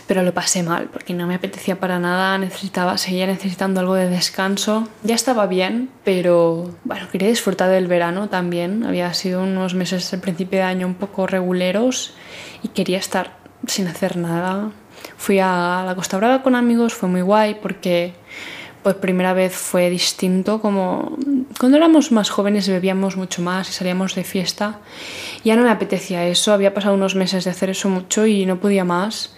pero 0.08 0.24
lo 0.24 0.34
pasé 0.34 0.64
mal 0.64 0.90
porque 0.92 1.14
no 1.14 1.28
me 1.28 1.36
apetecía 1.36 1.80
para 1.80 2.00
nada, 2.00 2.40
necesitaba, 2.40 2.98
seguía 2.98 3.28
necesitando 3.28 3.82
algo 3.82 3.94
de 3.94 4.10
descanso. 4.10 4.88
Ya 5.04 5.14
estaba 5.14 5.46
bien, 5.46 5.92
pero 6.04 6.72
bueno, 6.84 7.08
quería 7.12 7.28
disfrutar 7.28 7.70
del 7.70 7.86
verano 7.86 8.30
también. 8.30 8.84
Había 8.84 9.14
sido 9.14 9.44
unos 9.44 9.76
meses 9.76 10.12
al 10.12 10.22
principio 10.22 10.58
de 10.58 10.66
año 10.66 10.88
un 10.88 10.96
poco 10.96 11.28
reguleros 11.28 12.16
y 12.64 12.70
quería 12.70 12.98
estar 12.98 13.38
sin 13.68 13.86
hacer 13.86 14.18
nada. 14.18 14.72
Fui 15.18 15.38
a 15.38 15.84
la 15.86 15.94
Costa 15.94 16.18
Brava 16.18 16.42
con 16.42 16.56
amigos, 16.56 16.96
fue 16.96 17.08
muy 17.08 17.22
guay 17.22 17.60
porque 17.62 18.16
por 18.84 18.98
primera 18.98 19.34
vez 19.34 19.54
fue 19.54 19.90
distinto, 19.90 20.62
como 20.62 21.18
cuando 21.60 21.78
éramos 21.78 22.12
más 22.12 22.30
jóvenes 22.30 22.70
bebíamos 22.70 23.18
mucho 23.18 23.42
más 23.42 23.70
y 23.70 23.74
salíamos 23.74 24.16
de 24.16 24.24
fiesta. 24.24 24.80
Ya 25.44 25.56
no 25.56 25.64
me 25.64 25.70
apetecía 25.70 26.26
eso, 26.28 26.54
había 26.54 26.74
pasado 26.74 26.96
unos 26.96 27.16
meses 27.16 27.44
de 27.44 27.52
hacer 27.52 27.70
eso 27.70 27.90
mucho 27.90 28.26
y 28.26 28.46
no 28.46 28.60
podía 28.60 28.86
más. 28.86 29.36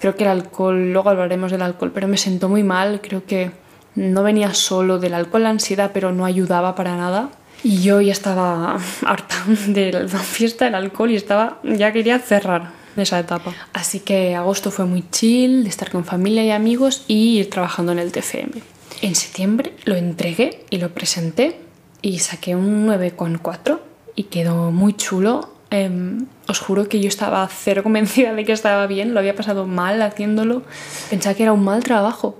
Creo 0.00 0.14
que 0.16 0.24
el 0.24 0.30
alcohol, 0.30 0.92
luego 0.92 1.10
hablaremos 1.10 1.50
del 1.50 1.62
alcohol, 1.62 1.90
pero 1.92 2.08
me 2.08 2.16
sentó 2.16 2.48
muy 2.48 2.62
mal, 2.62 3.00
creo 3.02 3.24
que 3.24 3.50
no 3.94 4.22
venía 4.22 4.54
solo 4.54 4.98
del 4.98 5.14
alcohol 5.14 5.44
la 5.44 5.50
ansiedad, 5.50 5.90
pero 5.92 6.12
no 6.12 6.24
ayudaba 6.24 6.74
para 6.74 6.96
nada. 6.96 7.30
Y 7.62 7.82
yo 7.82 8.00
ya 8.00 8.12
estaba 8.12 8.78
harta 9.04 9.36
de 9.66 9.92
la 9.92 10.18
fiesta, 10.18 10.66
del 10.66 10.74
alcohol 10.74 11.10
y 11.10 11.16
estaba, 11.16 11.58
ya 11.64 11.92
quería 11.92 12.18
cerrar 12.18 12.70
esa 12.96 13.18
etapa. 13.18 13.52
Así 13.72 14.00
que 14.00 14.36
agosto 14.36 14.70
fue 14.70 14.84
muy 14.84 15.04
chill, 15.10 15.64
de 15.64 15.70
estar 15.70 15.90
con 15.90 16.04
familia 16.04 16.44
y 16.44 16.50
amigos 16.50 17.04
y 17.08 17.38
ir 17.38 17.50
trabajando 17.50 17.92
en 17.92 17.98
el 17.98 18.12
TFM. 18.12 18.73
En 19.04 19.14
septiembre 19.14 19.74
lo 19.84 19.96
entregué 19.96 20.64
y 20.70 20.78
lo 20.78 20.94
presenté 20.94 21.60
y 22.00 22.20
saqué 22.20 22.56
un 22.56 22.88
9,4 22.88 23.78
y 24.14 24.22
quedó 24.24 24.72
muy 24.72 24.94
chulo. 24.94 25.50
Em, 25.68 26.24
os 26.48 26.58
juro 26.58 26.88
que 26.88 27.00
yo 27.00 27.08
estaba 27.08 27.46
cero 27.48 27.82
convencida 27.82 28.32
de 28.32 28.46
que 28.46 28.52
estaba 28.52 28.86
bien, 28.86 29.12
lo 29.12 29.20
había 29.20 29.36
pasado 29.36 29.66
mal 29.66 30.00
haciéndolo. 30.00 30.62
Pensaba 31.10 31.34
que 31.34 31.42
era 31.42 31.52
un 31.52 31.62
mal 31.62 31.84
trabajo. 31.84 32.38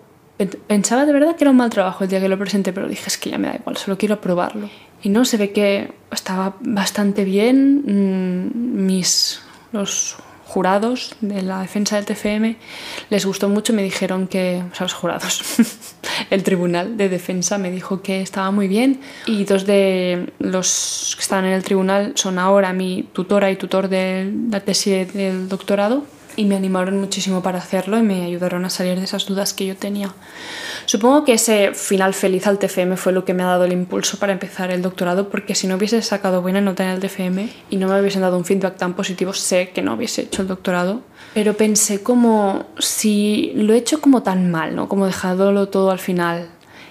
Pensaba 0.66 1.04
de 1.04 1.12
verdad 1.12 1.36
que 1.36 1.44
era 1.44 1.50
un 1.50 1.58
mal 1.58 1.68
trabajo 1.68 2.04
el 2.04 2.08
día 2.08 2.18
que 2.18 2.30
lo 2.30 2.38
presenté, 2.38 2.72
pero 2.72 2.88
dije 2.88 3.04
es 3.08 3.18
que 3.18 3.28
ya 3.28 3.36
me 3.36 3.48
da 3.48 3.56
igual, 3.56 3.76
solo 3.76 3.98
quiero 3.98 4.22
probarlo. 4.22 4.70
Y 5.02 5.10
no, 5.10 5.26
se 5.26 5.36
ve 5.36 5.52
que 5.52 5.92
estaba 6.10 6.56
bastante 6.60 7.24
bien. 7.24 7.82
Mm, 7.84 8.86
mis 8.86 9.42
los 9.72 10.16
jurados 10.54 11.16
de 11.20 11.42
la 11.42 11.62
defensa 11.62 11.96
del 11.96 12.04
TFM 12.04 12.56
les 13.10 13.26
gustó 13.26 13.48
mucho 13.48 13.72
me 13.72 13.82
dijeron 13.82 14.28
que, 14.28 14.62
o 14.70 14.72
sea, 14.72 14.84
los 14.84 14.94
jurados, 14.94 15.42
el 16.30 16.44
tribunal 16.44 16.96
de 16.96 17.08
defensa 17.08 17.58
me 17.58 17.72
dijo 17.72 18.02
que 18.02 18.20
estaba 18.20 18.52
muy 18.52 18.68
bien 18.68 19.00
y 19.26 19.44
dos 19.46 19.66
de 19.66 20.32
los 20.38 21.14
que 21.16 21.22
estaban 21.22 21.46
en 21.46 21.54
el 21.54 21.64
tribunal 21.64 22.12
son 22.14 22.38
ahora 22.38 22.72
mi 22.72 23.02
tutora 23.12 23.50
y 23.50 23.56
tutor 23.56 23.88
de 23.88 24.32
la 24.48 24.60
tesis 24.60 25.12
del 25.12 25.48
doctorado 25.48 26.04
y 26.36 26.44
me 26.44 26.56
animaron 26.56 26.98
muchísimo 27.00 27.42
para 27.42 27.58
hacerlo 27.58 27.98
y 27.98 28.02
me 28.02 28.24
ayudaron 28.24 28.64
a 28.64 28.70
salir 28.70 28.98
de 28.98 29.04
esas 29.04 29.26
dudas 29.26 29.54
que 29.54 29.66
yo 29.66 29.76
tenía. 29.76 30.12
Supongo 30.86 31.24
que 31.24 31.34
ese 31.34 31.72
final 31.74 32.14
feliz 32.14 32.46
al 32.46 32.58
TFM 32.58 32.96
fue 32.96 33.12
lo 33.12 33.24
que 33.24 33.34
me 33.34 33.42
ha 33.42 33.46
dado 33.46 33.64
el 33.64 33.72
impulso 33.72 34.18
para 34.18 34.32
empezar 34.32 34.70
el 34.70 34.82
doctorado, 34.82 35.28
porque 35.28 35.54
si 35.54 35.66
no 35.66 35.76
hubiese 35.76 36.02
sacado 36.02 36.42
buena 36.42 36.60
nota 36.60 36.84
en 36.84 36.90
el 36.90 37.00
TFM 37.00 37.48
y 37.70 37.76
no 37.76 37.88
me 37.88 38.00
hubiesen 38.00 38.22
dado 38.22 38.36
un 38.36 38.44
feedback 38.44 38.76
tan 38.76 38.94
positivo, 38.94 39.32
sé 39.32 39.70
que 39.70 39.82
no 39.82 39.94
hubiese 39.94 40.22
hecho 40.22 40.42
el 40.42 40.48
doctorado. 40.48 41.02
Pero 41.32 41.54
pensé 41.54 42.02
como 42.02 42.66
si 42.78 43.52
lo 43.54 43.72
he 43.72 43.78
hecho 43.78 44.00
como 44.00 44.22
tan 44.22 44.50
mal, 44.50 44.76
¿no? 44.76 44.88
Como 44.88 45.06
dejándolo 45.06 45.68
todo 45.68 45.90
al 45.90 45.98
final 45.98 46.48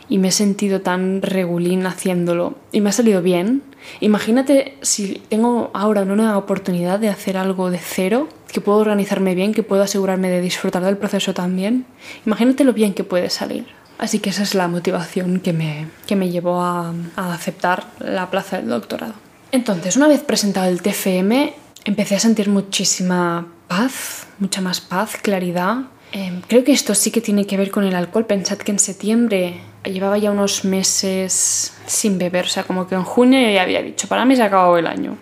y 0.10 0.18
me 0.18 0.30
he 0.30 0.32
sentido 0.32 0.82
tan 0.82 1.22
regulín 1.22 1.86
haciéndolo 1.86 2.56
y 2.72 2.82
me 2.82 2.90
ha 2.90 2.94
salido 2.94 3.22
bien. 3.22 3.64
Imagínate 4.00 4.78
si 4.82 5.22
tengo 5.30 5.72
ahora 5.74 6.02
una 6.04 6.38
oportunidad 6.38 7.00
de 7.00 7.10
hacer 7.10 7.38
algo 7.38 7.70
de 7.70 7.80
cero 7.80 8.28
que 8.54 8.62
puedo 8.62 8.78
organizarme 8.78 9.36
bien, 9.36 9.54
que 9.54 9.64
puedo 9.64 9.84
asegurarme 9.84 10.30
de 10.30 10.40
disfrutar 10.40 10.84
del 10.84 10.98
proceso 10.98 11.34
también. 11.34 11.86
Imagínate 12.26 12.64
lo 12.64 12.72
bien 12.72 12.94
que 12.94 13.04
puede 13.04 13.30
salir. 13.30 13.66
Así 13.98 14.20
que 14.20 14.30
esa 14.30 14.44
es 14.44 14.56
la 14.56 14.68
motivación 14.68 15.40
que 15.40 15.54
me, 15.54 15.88
que 16.08 16.16
me 16.16 16.30
llevó 16.30 16.62
a, 16.62 16.94
aceptar 17.16 17.86
la 18.00 18.30
plaza 18.30 18.58
del 18.58 18.70
doctorado. 18.70 19.14
Entonces, 19.52 19.98
una 19.98 20.08
vez 20.08 20.22
presentado 20.22 20.70
el 20.70 20.82
TFM, 20.82 21.54
empecé 21.86 22.16
a 22.16 22.20
sentir 22.20 22.50
muchísima 22.50 23.48
paz, 23.68 24.28
mucha 24.40 24.62
más 24.62 24.82
paz, 24.82 25.18
claridad. 25.22 25.78
Eh, 26.12 26.42
creo 26.48 26.64
que 26.64 26.72
esto 26.72 26.96
sí 26.96 27.12
que 27.12 27.22
tiene 27.22 27.46
que 27.46 27.58
ver 27.58 27.72
con 27.72 27.84
el 27.84 27.96
alcohol. 27.96 28.26
Pensad 28.26 28.58
que 28.58 28.72
en 28.72 28.80
septiembre 28.80 29.62
llevaba 29.84 30.18
ya 30.18 30.32
unos 30.32 30.66
meses 30.66 31.74
sin 31.86 32.18
beber, 32.18 32.46
o 32.46 32.50
sea, 32.50 32.64
como 32.64 32.88
que 32.88 32.96
en 32.96 33.04
junio 33.04 33.40
yo 33.40 33.50
ya 33.50 33.64
había 33.64 33.82
dicho, 33.82 34.08
para 34.08 34.26
mí 34.26 34.36
se 34.36 34.42
ha 34.42 34.46
acabado 34.46 34.78
el 34.78 34.88
año 34.88 35.18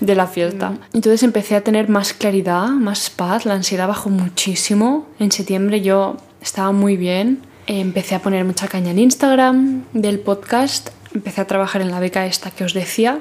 de 0.00 0.14
la 0.14 0.26
fiesta. 0.26 0.70
Mm. 0.70 0.78
Entonces 0.94 1.22
empecé 1.22 1.56
a 1.56 1.62
tener 1.62 1.88
más 1.88 2.12
claridad, 2.12 2.68
más 2.68 3.10
paz, 3.10 3.44
la 3.44 3.54
ansiedad 3.54 3.88
bajó 3.88 4.10
muchísimo. 4.10 5.06
En 5.18 5.32
septiembre 5.32 5.80
yo 5.80 6.16
estaba 6.40 6.72
muy 6.72 6.96
bien, 6.96 7.40
empecé 7.66 8.14
a 8.14 8.22
poner 8.22 8.44
mucha 8.44 8.68
caña 8.68 8.90
en 8.90 8.98
Instagram 8.98 9.84
del 9.92 10.20
podcast, 10.20 10.90
empecé 11.14 11.40
a 11.40 11.46
trabajar 11.46 11.82
en 11.82 11.90
la 11.90 12.00
beca 12.00 12.26
esta 12.26 12.50
que 12.50 12.64
os 12.64 12.74
decía. 12.74 13.20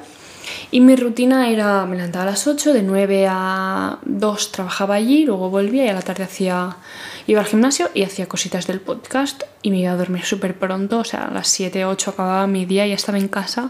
Y 0.72 0.82
mi 0.82 0.96
rutina 0.96 1.50
era, 1.50 1.86
me 1.86 1.96
levantaba 1.96 2.24
a 2.24 2.32
las 2.32 2.48
8, 2.48 2.74
de 2.74 2.84
9 2.84 3.27
a 3.30 4.00
2 4.04 4.51
trabajaba 4.51 4.96
allí, 4.96 5.25
luego 5.25 5.50
volvía 5.50 5.86
y 5.86 5.89
a 5.89 5.94
la 5.94 6.01
tarde 6.01 6.24
hacía 6.24 6.77
Iba 7.30 7.42
al 7.42 7.46
gimnasio 7.46 7.89
y 7.94 8.04
hacía 8.04 8.30
cositas 8.30 8.68
del 8.68 8.80
podcast 8.80 9.44
y 9.62 9.70
me 9.70 9.80
iba 9.80 9.92
a 9.92 9.98
dormir 9.98 10.24
súper 10.24 10.58
pronto, 10.58 11.00
o 11.00 11.04
sea, 11.04 11.25
a 11.25 11.32
las 11.32 11.50
7, 11.50 11.84
8 11.84 12.12
acababa 12.12 12.48
mi 12.48 12.66
día 12.66 12.88
ya 12.88 12.96
estaba 12.96 13.18
en 13.18 13.27
casa, 13.27 13.70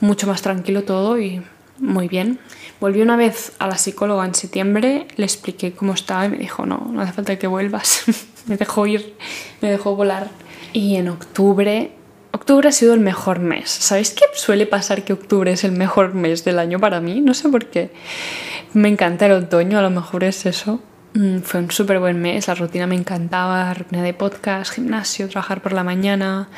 mucho 0.00 0.26
más 0.26 0.40
tranquilo 0.40 0.84
todo 0.84 1.20
y 1.20 1.42
muy 1.78 2.08
bien. 2.08 2.38
Volví 2.80 3.02
una 3.02 3.16
vez 3.16 3.52
a 3.58 3.68
la 3.68 3.76
psicóloga 3.76 4.24
en 4.24 4.34
septiembre, 4.34 5.06
le 5.16 5.24
expliqué 5.26 5.72
cómo 5.72 5.92
estaba 5.92 6.24
y 6.24 6.30
me 6.30 6.38
dijo, 6.38 6.64
no, 6.64 6.88
no 6.90 7.02
hace 7.02 7.12
falta 7.12 7.38
que 7.38 7.46
vuelvas, 7.46 8.04
me 8.46 8.56
dejó 8.56 8.86
ir, 8.86 9.14
me 9.60 9.70
dejó 9.70 9.94
volar. 9.94 10.30
Y 10.72 10.96
en 10.96 11.08
octubre 11.08 11.92
Octubre 12.34 12.68
ha 12.68 12.72
sido 12.72 12.94
el 12.94 13.00
mejor 13.00 13.38
mes. 13.38 13.70
¿Sabéis 13.70 14.10
qué 14.10 14.24
suele 14.34 14.66
pasar 14.66 15.04
que 15.04 15.12
octubre 15.12 15.52
es 15.52 15.62
el 15.62 15.70
mejor 15.70 16.14
mes 16.14 16.44
del 16.44 16.58
año 16.58 16.80
para 16.80 17.00
mí? 17.00 17.20
No 17.20 17.32
sé 17.32 17.48
por 17.48 17.66
qué. 17.66 17.92
Me 18.72 18.88
encanta 18.88 19.26
el 19.26 19.32
otoño, 19.32 19.78
a 19.78 19.82
lo 19.82 19.90
mejor 19.90 20.24
es 20.24 20.44
eso. 20.44 20.80
Mm, 21.12 21.38
fue 21.42 21.60
un 21.60 21.70
súper 21.70 22.00
buen 22.00 22.20
mes, 22.20 22.48
la 22.48 22.56
rutina 22.56 22.88
me 22.88 22.96
encantaba, 22.96 23.72
rutina 23.72 24.02
de 24.02 24.14
podcast, 24.14 24.72
gimnasio, 24.72 25.28
trabajar 25.28 25.62
por 25.62 25.72
la 25.72 25.84
mañana. 25.84 26.48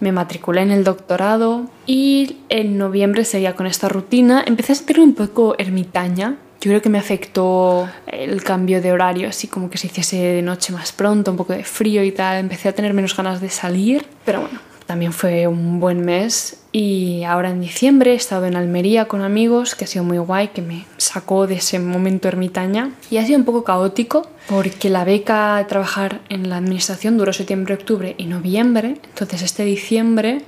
Me 0.00 0.10
matriculé 0.10 0.62
en 0.62 0.70
el 0.70 0.84
doctorado 0.84 1.68
y 1.84 2.38
en 2.48 2.78
noviembre 2.78 3.26
seguía 3.26 3.54
con 3.54 3.66
esta 3.66 3.90
rutina. 3.90 4.42
Empecé 4.46 4.72
a 4.72 4.76
sentirme 4.76 5.04
un 5.04 5.14
poco 5.14 5.54
ermitaña. 5.58 6.38
Yo 6.62 6.70
creo 6.70 6.80
que 6.80 6.88
me 6.88 6.98
afectó 6.98 7.90
el 8.06 8.42
cambio 8.42 8.80
de 8.80 8.90
horario, 8.90 9.28
así 9.28 9.48
como 9.48 9.68
que 9.68 9.76
se 9.76 9.88
hiciese 9.88 10.16
de 10.16 10.40
noche 10.40 10.72
más 10.72 10.92
pronto, 10.92 11.30
un 11.30 11.36
poco 11.36 11.52
de 11.52 11.64
frío 11.64 12.02
y 12.02 12.12
tal. 12.12 12.38
Empecé 12.38 12.70
a 12.70 12.72
tener 12.72 12.94
menos 12.94 13.14
ganas 13.14 13.42
de 13.42 13.50
salir, 13.50 14.06
pero 14.24 14.40
bueno, 14.40 14.69
también 14.90 15.12
fue 15.12 15.46
un 15.46 15.78
buen 15.78 16.04
mes 16.04 16.56
y 16.72 17.24
ahora 17.24 17.50
en 17.50 17.60
diciembre 17.60 18.12
he 18.12 18.16
estado 18.16 18.46
en 18.46 18.54
Almería 18.54 19.06
con 19.06 19.22
amigos, 19.22 19.74
que 19.74 19.84
ha 19.84 19.88
sido 19.88 20.04
muy 20.04 20.18
guay, 20.18 20.48
que 20.48 20.62
me 20.62 20.86
sacó 20.98 21.48
de 21.48 21.56
ese 21.56 21.80
momento 21.80 22.28
ermitaña. 22.28 22.92
Y 23.10 23.16
ha 23.16 23.26
sido 23.26 23.40
un 23.40 23.44
poco 23.44 23.64
caótico 23.64 24.28
porque 24.48 24.88
la 24.88 25.04
beca 25.04 25.56
de 25.56 25.64
trabajar 25.64 26.20
en 26.28 26.48
la 26.48 26.58
administración 26.58 27.18
duró 27.18 27.32
septiembre, 27.32 27.74
octubre 27.74 28.14
y 28.18 28.26
noviembre. 28.26 29.00
Entonces 29.08 29.42
este 29.42 29.64
diciembre 29.64 30.42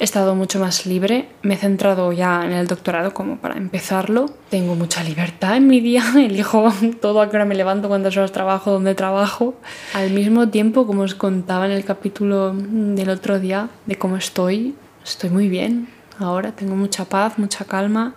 he 0.00 0.04
estado 0.04 0.34
mucho 0.34 0.58
más 0.58 0.84
libre. 0.84 1.28
Me 1.42 1.54
he 1.54 1.58
centrado 1.58 2.10
ya 2.12 2.44
en 2.44 2.50
el 2.50 2.66
doctorado 2.66 3.14
como 3.14 3.36
para 3.36 3.56
empezarlo. 3.56 4.26
Tengo 4.50 4.74
mucha 4.74 5.04
libertad 5.04 5.56
en 5.56 5.68
mi 5.68 5.80
día. 5.80 6.02
Elijo 6.16 6.72
todo 7.00 7.20
a 7.20 7.30
qué 7.30 7.36
hora 7.36 7.44
me 7.44 7.54
levanto, 7.54 7.86
cuántas 7.86 8.16
horas 8.16 8.32
trabajo, 8.32 8.72
dónde 8.72 8.96
trabajo. 8.96 9.54
Al 9.94 10.10
mismo 10.10 10.48
tiempo, 10.48 10.88
como 10.88 11.02
os 11.02 11.14
contaba 11.14 11.66
en 11.66 11.72
el 11.72 11.84
capítulo 11.84 12.52
del 12.52 13.10
otro 13.10 13.38
día 13.38 13.68
de 13.86 13.96
cómo 13.96 14.16
estoy, 14.16 14.74
estoy 15.04 15.30
muy 15.30 15.48
bien. 15.48 15.88
Ahora 16.18 16.52
tengo 16.52 16.76
mucha 16.76 17.04
paz, 17.06 17.38
mucha 17.38 17.64
calma. 17.64 18.14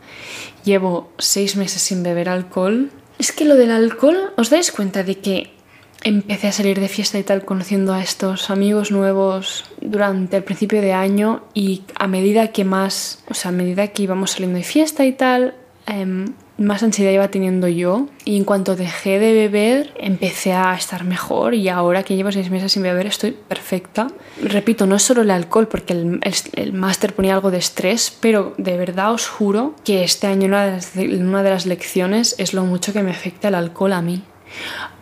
Llevo 0.64 1.12
seis 1.18 1.56
meses 1.56 1.82
sin 1.82 2.04
beber 2.04 2.30
alcohol. 2.30 2.92
Es 3.18 3.32
que 3.32 3.46
lo 3.46 3.56
del 3.56 3.72
alcohol, 3.72 4.34
¿os 4.38 4.50
dais 4.50 4.72
cuenta 4.72 5.04
de 5.04 5.20
que 5.20 5.56
empecé 6.04 6.48
a 6.48 6.52
salir 6.52 6.80
de 6.80 6.88
fiesta 6.88 7.18
y 7.18 7.24
tal 7.24 7.46
conociendo 7.46 7.94
a 7.94 8.02
estos 8.02 8.50
amigos 8.52 8.92
nuevos 8.92 9.66
durante 9.82 10.38
el 10.38 10.44
principio 10.44 10.82
de 10.82 10.94
año 10.94 11.44
y 11.54 11.84
a 11.98 12.08
medida 12.08 12.52
que 12.52 12.64
más, 12.64 13.24
o 13.28 13.34
sea, 13.34 13.50
a 13.50 13.54
medida 13.54 13.88
que 13.88 14.04
íbamos 14.04 14.32
saliendo 14.32 14.58
de 14.58 14.64
fiesta 14.64 15.06
y 15.06 15.14
tal, 15.14 15.56
em, 15.88 16.34
más 16.58 16.84
ansiedad 16.84 17.12
iba 17.12 17.28
teniendo 17.28 17.68
yo 17.68 18.08
y 18.24 18.38
en 18.38 18.46
cuanto 18.46 18.76
dejé 18.76 19.20
de 19.20 19.34
beber 19.34 19.94
empecé 19.98 20.54
a 20.54 20.74
estar 20.76 21.04
mejor 21.04 21.54
y 21.54 21.68
ahora 21.68 22.04
que 22.04 22.16
llevo 22.16 22.32
seis 22.32 22.50
meses 22.50 22.72
sin 22.72 22.84
beber 22.84 23.08
estoy 23.08 23.32
perfecta. 23.32 24.08
Repito, 24.42 24.86
no 24.86 24.96
es 24.96 25.04
solo 25.04 25.22
el 25.22 25.32
alcohol 25.32 25.68
porque 25.68 25.94
el, 25.94 26.20
el, 26.54 26.74
máster 26.74 27.14
ponía 27.14 27.34
algo 27.34 27.52
de 27.52 27.58
estrés, 27.58 28.16
pero 28.20 28.54
de 28.58 28.78
verdad 28.78 29.12
os 29.12 29.28
juro 29.28 29.76
que 29.84 30.04
este 30.04 30.28
año 30.28 30.48
una 30.48 30.66
de, 30.66 30.72
las, 30.72 30.96
una 30.96 31.44
de 31.44 31.50
las 31.50 31.66
lecciones 31.66 32.36
es 32.38 32.54
lo 32.54 32.64
mucho 32.64 32.94
que 32.94 33.04
me 33.04 33.12
afecta 33.12 33.50
el 33.50 33.56
alcohol 33.56 33.94
a 33.94 34.02
mí. 34.02 34.24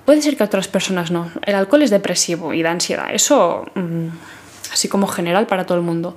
Puede 0.05 0.21
ser 0.21 0.35
que 0.35 0.43
a 0.43 0.47
otras 0.47 0.67
personas 0.67 1.11
no. 1.11 1.31
El 1.43 1.55
alcohol 1.55 1.81
es 1.81 1.89
depresivo 1.89 2.53
y 2.53 2.61
da 2.61 2.71
ansiedad. 2.71 3.13
Eso, 3.13 3.65
mm, 3.75 4.07
así 4.73 4.87
como 4.87 5.07
general 5.07 5.47
para 5.47 5.65
todo 5.65 5.77
el 5.77 5.83
mundo. 5.83 6.15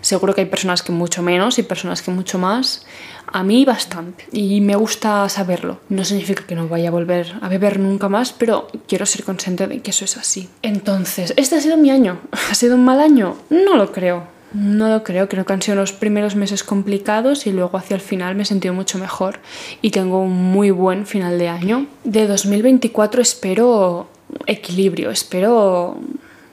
Seguro 0.00 0.34
que 0.34 0.42
hay 0.42 0.46
personas 0.46 0.82
que 0.82 0.92
mucho 0.92 1.22
menos 1.22 1.58
y 1.58 1.62
personas 1.62 2.00
que 2.00 2.10
mucho 2.10 2.38
más. 2.38 2.86
A 3.26 3.42
mí 3.42 3.64
bastante. 3.64 4.24
Y 4.32 4.60
me 4.60 4.76
gusta 4.76 5.28
saberlo. 5.28 5.80
No 5.88 6.04
significa 6.04 6.46
que 6.46 6.54
no 6.54 6.68
vaya 6.68 6.88
a 6.88 6.92
volver 6.92 7.34
a 7.42 7.48
beber 7.48 7.80
nunca 7.80 8.08
más, 8.08 8.32
pero 8.32 8.68
quiero 8.86 9.04
ser 9.04 9.24
consciente 9.24 9.66
de 9.66 9.80
que 9.82 9.90
eso 9.90 10.04
es 10.04 10.16
así. 10.16 10.48
Entonces, 10.62 11.34
¿este 11.36 11.56
ha 11.56 11.60
sido 11.60 11.76
mi 11.76 11.90
año? 11.90 12.20
¿Ha 12.30 12.54
sido 12.54 12.76
un 12.76 12.84
mal 12.84 13.00
año? 13.00 13.36
No 13.50 13.76
lo 13.76 13.92
creo. 13.92 14.36
No 14.52 14.88
lo 14.88 15.02
creo, 15.02 15.28
creo 15.28 15.44
que 15.44 15.52
han 15.52 15.60
sido 15.60 15.76
los 15.76 15.92
primeros 15.92 16.36
meses 16.36 16.62
complicados 16.62 17.46
y 17.46 17.52
luego 17.52 17.76
hacia 17.76 17.96
el 17.96 18.00
final 18.00 18.36
me 18.36 18.44
he 18.44 18.46
sentido 18.46 18.72
mucho 18.72 18.98
mejor 18.98 19.40
y 19.82 19.90
tengo 19.90 20.20
un 20.20 20.32
muy 20.32 20.70
buen 20.70 21.04
final 21.04 21.38
de 21.38 21.48
año. 21.48 21.86
De 22.04 22.26
2024 22.26 23.20
espero 23.20 24.08
equilibrio, 24.46 25.10
espero 25.10 25.98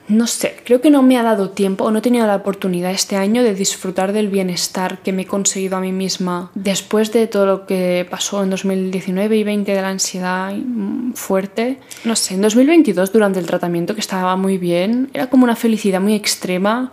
no 0.07 0.27
sé, 0.27 0.55
creo 0.65 0.81
que 0.81 0.89
no 0.89 1.01
me 1.01 1.17
ha 1.17 1.23
dado 1.23 1.49
tiempo 1.51 1.85
o 1.85 1.91
no 1.91 1.99
he 1.99 2.01
tenido 2.01 2.27
la 2.27 2.35
oportunidad 2.35 2.91
este 2.91 3.15
año 3.15 3.41
de 3.41 3.55
disfrutar 3.55 4.11
del 4.11 4.27
bienestar 4.27 4.99
que 4.99 5.13
me 5.13 5.21
he 5.21 5.25
conseguido 5.25 5.77
a 5.77 5.79
mí 5.79 5.93
misma 5.93 6.51
después 6.55 7.13
de 7.13 7.27
todo 7.27 7.45
lo 7.45 7.65
que 7.65 8.05
pasó 8.09 8.43
en 8.43 8.49
2019 8.49 9.37
y 9.37 9.43
20 9.43 9.73
de 9.73 9.81
la 9.81 9.89
ansiedad 9.89 10.53
fuerte. 11.15 11.79
No 12.03 12.15
sé, 12.15 12.33
en 12.33 12.41
2022 12.41 13.13
durante 13.13 13.39
el 13.39 13.45
tratamiento 13.45 13.93
que 13.93 14.01
estaba 14.01 14.35
muy 14.35 14.57
bien, 14.57 15.09
era 15.13 15.27
como 15.27 15.45
una 15.45 15.55
felicidad 15.55 16.01
muy 16.01 16.15
extrema 16.15 16.91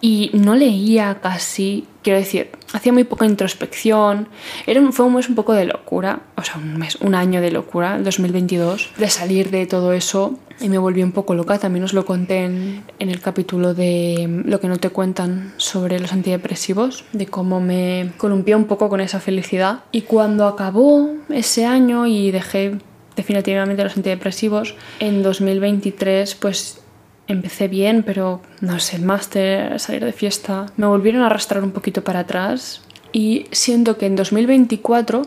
y 0.00 0.30
no 0.32 0.54
leía 0.54 1.18
casi, 1.20 1.86
quiero 2.06 2.20
decir, 2.20 2.50
hacía 2.72 2.92
muy 2.92 3.02
poca 3.02 3.26
introspección, 3.26 4.28
Era 4.64 4.80
un, 4.80 4.92
fue 4.92 5.06
un 5.06 5.16
mes 5.16 5.28
un 5.28 5.34
poco 5.34 5.54
de 5.54 5.64
locura, 5.64 6.20
o 6.36 6.42
sea, 6.44 6.54
un 6.54 6.78
mes, 6.78 6.94
un 7.00 7.16
año 7.16 7.40
de 7.40 7.50
locura, 7.50 7.96
el 7.96 8.04
2022, 8.04 8.92
de 8.96 9.10
salir 9.10 9.50
de 9.50 9.66
todo 9.66 9.92
eso 9.92 10.38
y 10.60 10.68
me 10.68 10.78
volví 10.78 11.02
un 11.02 11.10
poco 11.10 11.34
loca, 11.34 11.58
también 11.58 11.82
os 11.82 11.94
lo 11.94 12.06
conté 12.06 12.44
en, 12.44 12.84
en 13.00 13.10
el 13.10 13.20
capítulo 13.20 13.74
de 13.74 14.42
lo 14.44 14.60
que 14.60 14.68
no 14.68 14.76
te 14.76 14.90
cuentan 14.90 15.52
sobre 15.56 15.98
los 15.98 16.12
antidepresivos, 16.12 17.04
de 17.12 17.26
cómo 17.26 17.60
me 17.60 18.12
columpié 18.18 18.54
un 18.54 18.66
poco 18.66 18.88
con 18.88 19.00
esa 19.00 19.18
felicidad 19.18 19.80
y 19.90 20.02
cuando 20.02 20.46
acabó 20.46 21.10
ese 21.28 21.66
año 21.66 22.06
y 22.06 22.30
dejé 22.30 22.78
definitivamente 23.16 23.82
los 23.82 23.96
antidepresivos, 23.96 24.76
en 25.00 25.24
2023 25.24 26.36
pues 26.36 26.85
empecé 27.28 27.68
bien, 27.68 28.02
pero 28.02 28.40
no 28.60 28.78
sé, 28.78 28.96
el 28.96 29.02
máster, 29.02 29.78
salir 29.80 30.04
de 30.04 30.12
fiesta, 30.12 30.66
me 30.76 30.86
volvieron 30.86 31.22
a 31.22 31.26
arrastrar 31.26 31.62
un 31.62 31.72
poquito 31.72 32.02
para 32.04 32.20
atrás 32.20 32.82
y 33.12 33.46
siento 33.50 33.96
que 33.96 34.04
en 34.04 34.14
2024 34.14 35.22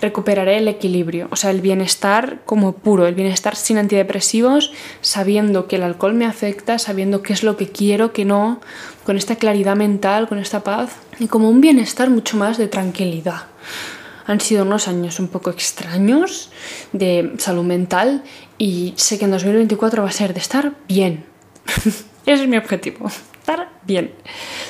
recuperaré 0.00 0.58
el 0.58 0.66
equilibrio, 0.66 1.28
o 1.30 1.36
sea, 1.36 1.50
el 1.50 1.60
bienestar 1.60 2.40
como 2.44 2.72
puro, 2.72 3.06
el 3.06 3.14
bienestar 3.14 3.54
sin 3.54 3.78
antidepresivos, 3.78 4.72
sabiendo 5.02 5.68
que 5.68 5.76
el 5.76 5.84
alcohol 5.84 6.14
me 6.14 6.26
afecta, 6.26 6.80
sabiendo 6.80 7.22
qué 7.22 7.32
es 7.32 7.44
lo 7.44 7.56
que 7.56 7.68
quiero, 7.68 8.12
que 8.12 8.24
no, 8.24 8.60
con 9.04 9.16
esta 9.16 9.36
claridad 9.36 9.76
mental, 9.76 10.28
con 10.28 10.38
esta 10.38 10.64
paz 10.64 10.96
y 11.20 11.28
como 11.28 11.48
un 11.48 11.60
bienestar 11.60 12.10
mucho 12.10 12.36
más 12.36 12.58
de 12.58 12.66
tranquilidad. 12.66 13.44
Han 14.26 14.40
sido 14.40 14.64
unos 14.64 14.88
años 14.88 15.20
un 15.20 15.28
poco 15.28 15.50
extraños 15.50 16.50
de 16.92 17.34
salud 17.38 17.62
mental 17.62 18.24
y 18.58 18.94
sé 18.96 19.18
que 19.18 19.26
en 19.26 19.30
2024 19.30 20.02
va 20.02 20.08
a 20.08 20.12
ser 20.12 20.34
de 20.34 20.40
estar 20.40 20.72
bien, 20.88 21.24
Ese 22.26 22.42
es 22.42 22.48
mi 22.48 22.56
objetivo, 22.56 23.06
estar 23.06 23.70
bien. 23.86 24.12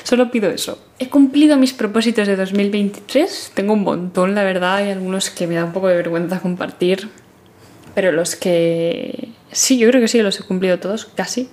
Solo 0.03 0.31
pido 0.31 0.49
eso. 0.49 0.79
He 0.97 1.09
cumplido 1.09 1.57
mis 1.57 1.73
propósitos 1.73 2.27
de 2.27 2.35
2023. 2.35 3.51
Tengo 3.53 3.73
un 3.73 3.83
montón, 3.83 4.35
la 4.35 4.43
verdad. 4.43 4.77
Hay 4.77 4.91
algunos 4.91 5.29
que 5.29 5.47
me 5.47 5.55
da 5.55 5.65
un 5.65 5.73
poco 5.73 5.87
de 5.87 5.95
vergüenza 5.95 6.39
compartir. 6.39 7.09
Pero 7.95 8.11
los 8.11 8.35
que... 8.35 9.29
Sí, 9.51 9.77
yo 9.77 9.89
creo 9.89 9.99
que 10.01 10.07
sí, 10.07 10.21
los 10.21 10.39
he 10.39 10.43
cumplido 10.43 10.79
todos, 10.79 11.05
casi. 11.05 11.49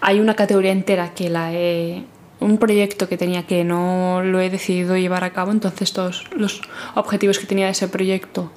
Hay 0.00 0.20
una 0.20 0.34
categoría 0.34 0.72
entera 0.72 1.14
que 1.14 1.30
la 1.30 1.54
he... 1.54 2.04
Un 2.40 2.58
proyecto 2.58 3.08
que 3.08 3.18
tenía 3.18 3.46
que 3.46 3.64
no 3.64 4.22
lo 4.22 4.40
he 4.40 4.48
decidido 4.48 4.96
llevar 4.96 5.24
a 5.24 5.32
cabo, 5.34 5.52
entonces 5.52 5.92
todos 5.92 6.24
los 6.34 6.62
objetivos 6.94 7.38
que 7.38 7.44
tenía 7.44 7.66
de 7.66 7.72
ese 7.72 7.86
proyecto, 7.86 8.50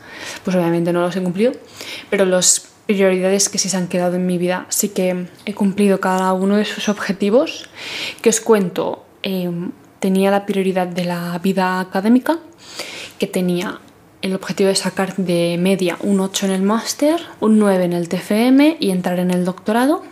pues 0.45 0.55
obviamente 0.55 0.93
no 0.93 1.01
los 1.01 1.15
he 1.17 1.21
cumplido. 1.21 1.51
Pero 2.09 2.23
los 2.25 2.72
prioridades 2.85 3.49
que 3.49 3.57
sí 3.57 3.69
se 3.69 3.77
han 3.77 3.87
quedado 3.87 4.15
en 4.15 4.25
mi 4.25 4.37
vida. 4.37 4.65
Así 4.69 4.89
que 4.89 5.27
he 5.45 5.53
cumplido 5.53 5.99
cada 5.99 6.33
uno 6.33 6.57
de 6.57 6.63
esos 6.63 6.89
objetivos 6.89 7.69
que 8.21 8.29
os 8.29 8.39
cuento. 8.41 9.05
Em, 9.23 9.71
tenía 9.99 10.31
la 10.31 10.45
prioridad 10.45 10.87
de 10.87 11.05
la 11.05 11.39
vida 11.39 11.79
académica, 11.79 12.39
que 13.19 13.27
tenía 13.27 13.79
el 14.21 14.33
objetivo 14.35 14.69
de 14.69 14.75
sacar 14.75 15.15
de 15.15 15.57
media 15.59 15.97
un 16.01 16.19
8 16.19 16.45
en 16.45 16.51
el 16.51 16.61
máster, 16.61 17.21
un 17.39 17.59
9 17.59 17.85
en 17.85 17.93
el 17.93 18.09
TFM 18.09 18.77
y 18.79 18.91
entrar 18.91 19.19
en 19.19 19.31
el 19.31 19.45
doctorado. 19.45 20.03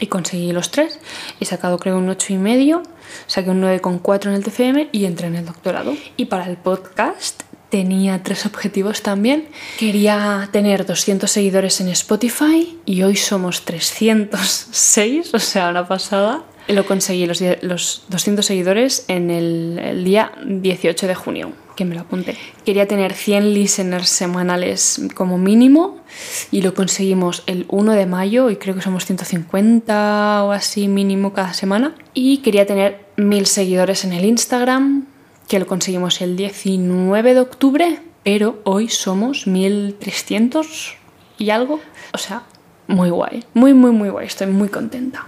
Y 0.00 0.06
conseguí 0.06 0.52
los 0.52 0.70
tres. 0.70 0.98
He 1.38 1.44
sacado 1.44 1.78
creo 1.78 1.98
un 1.98 2.08
8 2.08 2.32
y 2.32 2.38
medio, 2.38 2.82
saqué 3.26 3.50
un 3.50 3.62
9,4 3.62 4.28
en 4.28 4.34
el 4.34 4.44
TFM 4.44 4.88
y 4.90 5.04
entré 5.04 5.28
en 5.28 5.36
el 5.36 5.46
doctorado. 5.46 5.94
Y 6.16 6.26
para 6.26 6.46
el 6.46 6.56
podcast 6.56 7.42
tenía 7.72 8.22
tres 8.22 8.44
objetivos 8.44 9.00
también. 9.00 9.48
Quería 9.78 10.46
tener 10.52 10.84
200 10.84 11.28
seguidores 11.28 11.80
en 11.80 11.88
Spotify 11.88 12.78
y 12.84 13.02
hoy 13.02 13.16
somos 13.16 13.64
306, 13.64 15.30
o 15.34 15.38
sea, 15.38 15.70
una 15.70 15.88
pasada. 15.88 16.44
Lo 16.68 16.84
conseguí, 16.84 17.26
los, 17.26 17.42
los 17.62 18.04
200 18.08 18.44
seguidores, 18.44 19.06
en 19.08 19.30
el, 19.30 19.80
el, 19.82 20.04
día 20.04 20.32
18 20.46 21.06
de 21.06 21.14
junio, 21.14 21.52
que 21.74 21.86
me 21.86 21.94
lo 21.94 22.02
apunté. 22.02 22.36
Quería 22.66 22.86
tener 22.86 23.14
100 23.14 23.54
listeners 23.54 24.10
semanales 24.10 25.00
como 25.14 25.38
mínimo 25.38 26.02
y 26.50 26.60
lo 26.60 26.74
conseguimos 26.74 27.42
el 27.46 27.64
1 27.68 27.94
de 27.94 28.04
mayo 28.04 28.50
y 28.50 28.56
creo 28.56 28.74
que 28.74 28.82
somos 28.82 29.06
150 29.06 30.44
o 30.44 30.52
así 30.52 30.88
mínimo 30.88 31.32
cada 31.32 31.54
semana. 31.54 31.96
Y 32.12 32.38
quería 32.38 32.66
tener 32.66 33.06
1000 33.16 33.46
seguidores 33.46 34.04
en 34.04 34.12
el 34.12 34.26
Instagram, 34.26 35.06
que 35.52 35.58
lo 35.58 35.66
conseguimos 35.66 36.22
el 36.22 36.34
19 36.34 37.34
de 37.34 37.40
octubre, 37.40 37.98
pero 38.24 38.62
hoy 38.64 38.88
somos 38.88 39.46
1300 39.46 40.94
y 41.36 41.50
algo. 41.50 41.78
O 42.14 42.16
sea, 42.16 42.44
muy 42.86 43.10
guay, 43.10 43.44
muy, 43.52 43.74
muy, 43.74 43.90
muy 43.90 44.08
guay, 44.08 44.28
estoy 44.28 44.46
muy 44.46 44.70
contenta. 44.70 45.26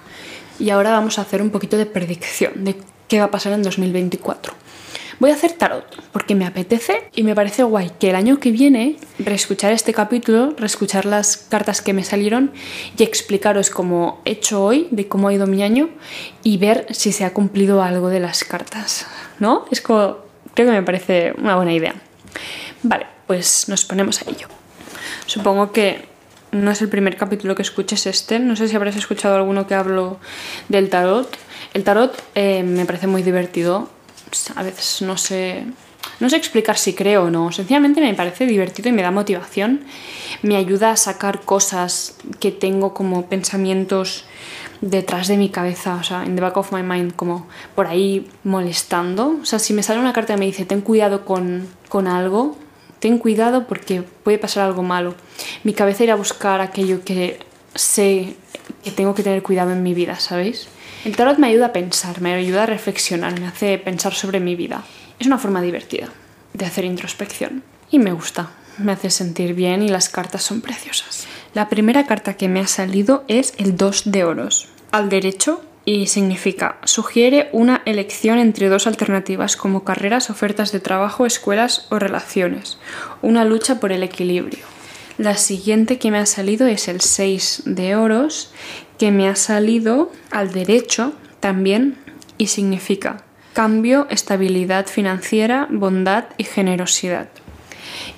Y 0.58 0.70
ahora 0.70 0.92
vamos 0.92 1.18
a 1.18 1.20
hacer 1.20 1.42
un 1.42 1.50
poquito 1.50 1.76
de 1.76 1.84
predicción 1.84 2.64
de 2.64 2.74
qué 3.06 3.18
va 3.18 3.26
a 3.26 3.30
pasar 3.30 3.52
en 3.52 3.62
2024. 3.64 4.54
Voy 5.20 5.30
a 5.30 5.34
hacer 5.34 5.52
tarot 5.52 5.84
porque 6.12 6.34
me 6.34 6.46
apetece 6.46 7.08
y 7.14 7.22
me 7.22 7.34
parece 7.34 7.62
guay 7.62 7.90
que 7.98 8.10
el 8.10 8.16
año 8.16 8.40
que 8.40 8.50
viene 8.50 8.96
reescuchar 9.18 9.72
este 9.72 9.92
capítulo, 9.92 10.54
reescuchar 10.56 11.04
las 11.04 11.36
cartas 11.36 11.80
que 11.80 11.92
me 11.92 12.04
salieron 12.04 12.52
y 12.96 13.02
explicaros 13.02 13.70
cómo 13.70 14.20
he 14.24 14.32
hecho 14.32 14.64
hoy, 14.64 14.88
de 14.90 15.06
cómo 15.08 15.28
ha 15.28 15.34
ido 15.34 15.46
mi 15.46 15.62
año 15.62 15.90
y 16.42 16.58
ver 16.58 16.86
si 16.90 17.12
se 17.12 17.24
ha 17.24 17.32
cumplido 17.32 17.82
algo 17.82 18.08
de 18.08 18.20
las 18.20 18.44
cartas. 18.44 19.06
¿No? 19.38 19.66
Es 19.70 19.80
como, 19.80 20.18
creo 20.54 20.68
que 20.68 20.72
me 20.72 20.82
parece 20.82 21.32
una 21.38 21.56
buena 21.56 21.72
idea. 21.72 21.94
Vale, 22.82 23.06
pues 23.26 23.68
nos 23.68 23.84
ponemos 23.84 24.20
a 24.22 24.30
ello. 24.30 24.48
Supongo 25.26 25.72
que 25.72 26.06
no 26.52 26.70
es 26.70 26.82
el 26.82 26.88
primer 26.88 27.16
capítulo 27.16 27.54
que 27.54 27.62
escuches 27.62 28.06
este. 28.06 28.38
No 28.38 28.56
sé 28.56 28.68
si 28.68 28.76
habrás 28.76 28.96
escuchado 28.96 29.36
alguno 29.36 29.66
que 29.66 29.74
hablo 29.74 30.18
del 30.68 30.88
tarot. 30.90 31.36
El 31.72 31.84
tarot 31.84 32.20
eh, 32.34 32.62
me 32.62 32.84
parece 32.84 33.06
muy 33.06 33.22
divertido 33.22 33.88
a 34.54 34.62
veces 34.62 35.02
no 35.02 35.16
sé, 35.16 35.64
no 36.20 36.28
sé 36.30 36.36
explicar 36.36 36.76
si 36.78 36.94
creo 36.94 37.24
o 37.24 37.30
no. 37.30 37.52
Sencillamente 37.52 38.00
me 38.00 38.14
parece 38.14 38.46
divertido 38.46 38.88
y 38.88 38.92
me 38.92 39.02
da 39.02 39.10
motivación. 39.10 39.84
Me 40.42 40.56
ayuda 40.56 40.90
a 40.90 40.96
sacar 40.96 41.40
cosas 41.42 42.16
que 42.40 42.50
tengo 42.50 42.94
como 42.94 43.26
pensamientos 43.26 44.24
detrás 44.80 45.28
de 45.28 45.36
mi 45.36 45.48
cabeza, 45.48 45.96
o 45.96 46.02
sea, 46.02 46.24
in 46.26 46.34
the 46.34 46.42
back 46.42 46.56
of 46.56 46.72
my 46.72 46.82
mind, 46.82 47.14
como 47.16 47.46
por 47.74 47.86
ahí 47.86 48.28
molestando. 48.42 49.38
O 49.40 49.44
sea, 49.44 49.58
si 49.58 49.72
me 49.72 49.82
sale 49.82 50.00
una 50.00 50.12
carta 50.12 50.34
y 50.34 50.36
me 50.36 50.46
dice, 50.46 50.64
ten 50.64 50.82
cuidado 50.82 51.24
con, 51.24 51.66
con 51.88 52.06
algo, 52.06 52.56
ten 52.98 53.18
cuidado 53.18 53.66
porque 53.66 54.02
puede 54.02 54.38
pasar 54.38 54.64
algo 54.64 54.82
malo. 54.82 55.14
Mi 55.62 55.72
cabeza 55.72 56.04
irá 56.04 56.14
a 56.14 56.16
buscar 56.16 56.60
aquello 56.60 57.04
que 57.04 57.38
sé 57.74 58.36
que 58.82 58.90
tengo 58.90 59.14
que 59.14 59.22
tener 59.22 59.42
cuidado 59.42 59.72
en 59.72 59.82
mi 59.82 59.94
vida, 59.94 60.20
¿sabéis? 60.20 60.68
El 61.04 61.16
tarot 61.16 61.36
me 61.36 61.48
ayuda 61.48 61.66
a 61.66 61.72
pensar, 61.74 62.22
me 62.22 62.32
ayuda 62.32 62.62
a 62.62 62.66
reflexionar, 62.66 63.38
me 63.38 63.46
hace 63.46 63.76
pensar 63.76 64.14
sobre 64.14 64.40
mi 64.40 64.56
vida. 64.56 64.84
Es 65.18 65.26
una 65.26 65.36
forma 65.36 65.60
divertida 65.60 66.08
de 66.54 66.64
hacer 66.64 66.86
introspección 66.86 67.62
y 67.90 67.98
me 67.98 68.12
gusta, 68.12 68.52
me 68.78 68.92
hace 68.92 69.10
sentir 69.10 69.52
bien 69.52 69.82
y 69.82 69.90
las 69.90 70.08
cartas 70.08 70.42
son 70.42 70.62
preciosas. 70.62 71.26
La 71.52 71.68
primera 71.68 72.06
carta 72.06 72.38
que 72.38 72.48
me 72.48 72.60
ha 72.60 72.66
salido 72.66 73.24
es 73.28 73.52
el 73.58 73.76
2 73.76 74.12
de 74.12 74.24
oros. 74.24 74.68
Al 74.92 75.10
derecho 75.10 75.62
y 75.84 76.06
significa 76.06 76.78
sugiere 76.84 77.50
una 77.52 77.82
elección 77.84 78.38
entre 78.38 78.70
dos 78.70 78.86
alternativas 78.86 79.56
como 79.58 79.84
carreras, 79.84 80.30
ofertas 80.30 80.72
de 80.72 80.80
trabajo, 80.80 81.26
escuelas 81.26 81.86
o 81.90 81.98
relaciones. 81.98 82.78
Una 83.20 83.44
lucha 83.44 83.78
por 83.78 83.92
el 83.92 84.02
equilibrio. 84.02 84.64
La 85.16 85.36
siguiente 85.36 85.98
que 85.98 86.10
me 86.10 86.18
ha 86.18 86.26
salido 86.26 86.66
es 86.66 86.88
el 86.88 87.00
6 87.00 87.62
de 87.66 87.94
oros, 87.94 88.50
que 88.98 89.10
me 89.10 89.28
ha 89.28 89.36
salido 89.36 90.12
al 90.30 90.52
derecho 90.52 91.12
también 91.40 91.96
y 92.38 92.48
significa 92.48 93.24
cambio, 93.52 94.06
estabilidad 94.10 94.86
financiera, 94.86 95.68
bondad 95.70 96.24
y 96.36 96.44
generosidad. 96.44 97.28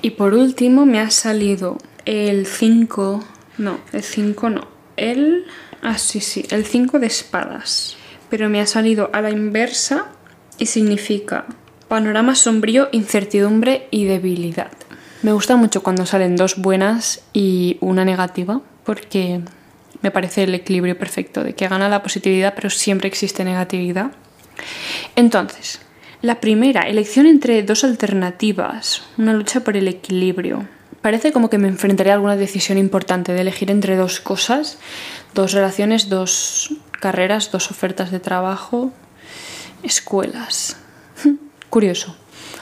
Y 0.02 0.10
por 0.10 0.34
último 0.34 0.86
me 0.86 1.00
ha 1.00 1.10
salido 1.10 1.78
el 2.04 2.46
5, 2.46 3.24
no, 3.58 3.78
el 3.92 4.02
5 4.02 4.50
no, 4.50 4.68
el, 4.96 5.44
ah 5.82 5.98
sí, 5.98 6.20
sí, 6.20 6.46
el 6.50 6.64
5 6.64 6.98
de 6.98 7.06
espadas. 7.06 7.96
Pero 8.30 8.48
me 8.48 8.60
ha 8.60 8.66
salido 8.66 9.10
a 9.12 9.20
la 9.20 9.30
inversa 9.30 10.06
y 10.58 10.66
significa 10.66 11.46
panorama 11.88 12.34
sombrío, 12.34 12.88
incertidumbre 12.92 13.88
y 13.90 14.06
debilidad. 14.06 14.72
Me 15.22 15.32
gusta 15.32 15.56
mucho 15.56 15.82
cuando 15.82 16.06
salen 16.06 16.36
dos 16.36 16.56
buenas 16.56 17.22
y 17.32 17.78
una 17.80 18.04
negativa, 18.04 18.60
porque 18.84 19.42
me 20.06 20.12
parece 20.12 20.44
el 20.44 20.54
equilibrio 20.54 20.96
perfecto, 20.96 21.42
de 21.42 21.56
que 21.56 21.66
gana 21.66 21.88
la 21.88 22.00
positividad, 22.00 22.54
pero 22.54 22.70
siempre 22.70 23.08
existe 23.08 23.42
negatividad. 23.42 24.12
Entonces, 25.16 25.80
la 26.22 26.40
primera, 26.40 26.82
elección 26.82 27.26
entre 27.26 27.60
dos 27.64 27.82
alternativas, 27.82 29.02
una 29.18 29.32
lucha 29.32 29.64
por 29.64 29.76
el 29.76 29.88
equilibrio. 29.88 30.68
Parece 31.02 31.32
como 31.32 31.50
que 31.50 31.58
me 31.58 31.66
enfrentaré 31.66 32.12
a 32.12 32.14
alguna 32.14 32.36
decisión 32.36 32.78
importante 32.78 33.32
de 33.32 33.40
elegir 33.40 33.68
entre 33.68 33.96
dos 33.96 34.20
cosas, 34.20 34.78
dos 35.34 35.52
relaciones, 35.52 36.08
dos 36.08 36.72
carreras, 37.00 37.50
dos 37.50 37.72
ofertas 37.72 38.12
de 38.12 38.20
trabajo, 38.20 38.92
escuelas. 39.82 40.76
Curioso. 41.68 42.16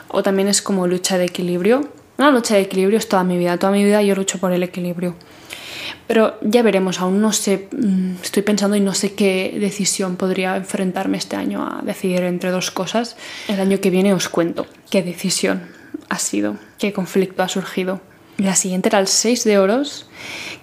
O 0.08 0.22
también 0.22 0.48
es 0.48 0.62
como 0.62 0.86
lucha 0.86 1.18
de 1.18 1.26
equilibrio, 1.26 1.90
una 2.16 2.30
lucha 2.30 2.54
de 2.54 2.60
equilibrio 2.60 2.98
es 2.98 3.08
toda 3.08 3.24
mi 3.24 3.36
vida. 3.36 3.58
Toda 3.58 3.72
mi 3.72 3.84
vida 3.84 4.00
yo 4.02 4.14
lucho 4.14 4.38
por 4.38 4.52
el 4.52 4.62
equilibrio. 4.62 5.16
Pero 6.06 6.38
ya 6.42 6.62
veremos, 6.62 7.00
aún 7.00 7.20
no 7.20 7.32
sé, 7.32 7.68
mm, 7.72 8.16
estoy 8.22 8.42
pensando 8.42 8.76
y 8.76 8.80
no 8.80 8.92
sé 8.94 9.14
qué 9.14 9.56
decisión 9.58 10.16
podría 10.16 10.56
enfrentarme 10.56 11.16
este 11.16 11.36
año 11.36 11.62
a 11.62 11.82
decidir 11.82 12.22
entre 12.24 12.50
dos 12.50 12.70
cosas. 12.70 13.16
El 13.48 13.60
año 13.60 13.80
que 13.80 13.90
viene 13.90 14.12
os 14.12 14.28
cuento 14.28 14.66
qué 14.90 15.02
decisión 15.02 15.62
ha 16.10 16.18
sido, 16.18 16.56
qué 16.78 16.92
conflicto 16.92 17.42
ha 17.42 17.48
surgido. 17.48 18.00
La 18.36 18.56
siguiente 18.56 18.88
era 18.88 18.98
el 18.98 19.06
6 19.06 19.44
de 19.44 19.58
oros, 19.58 20.08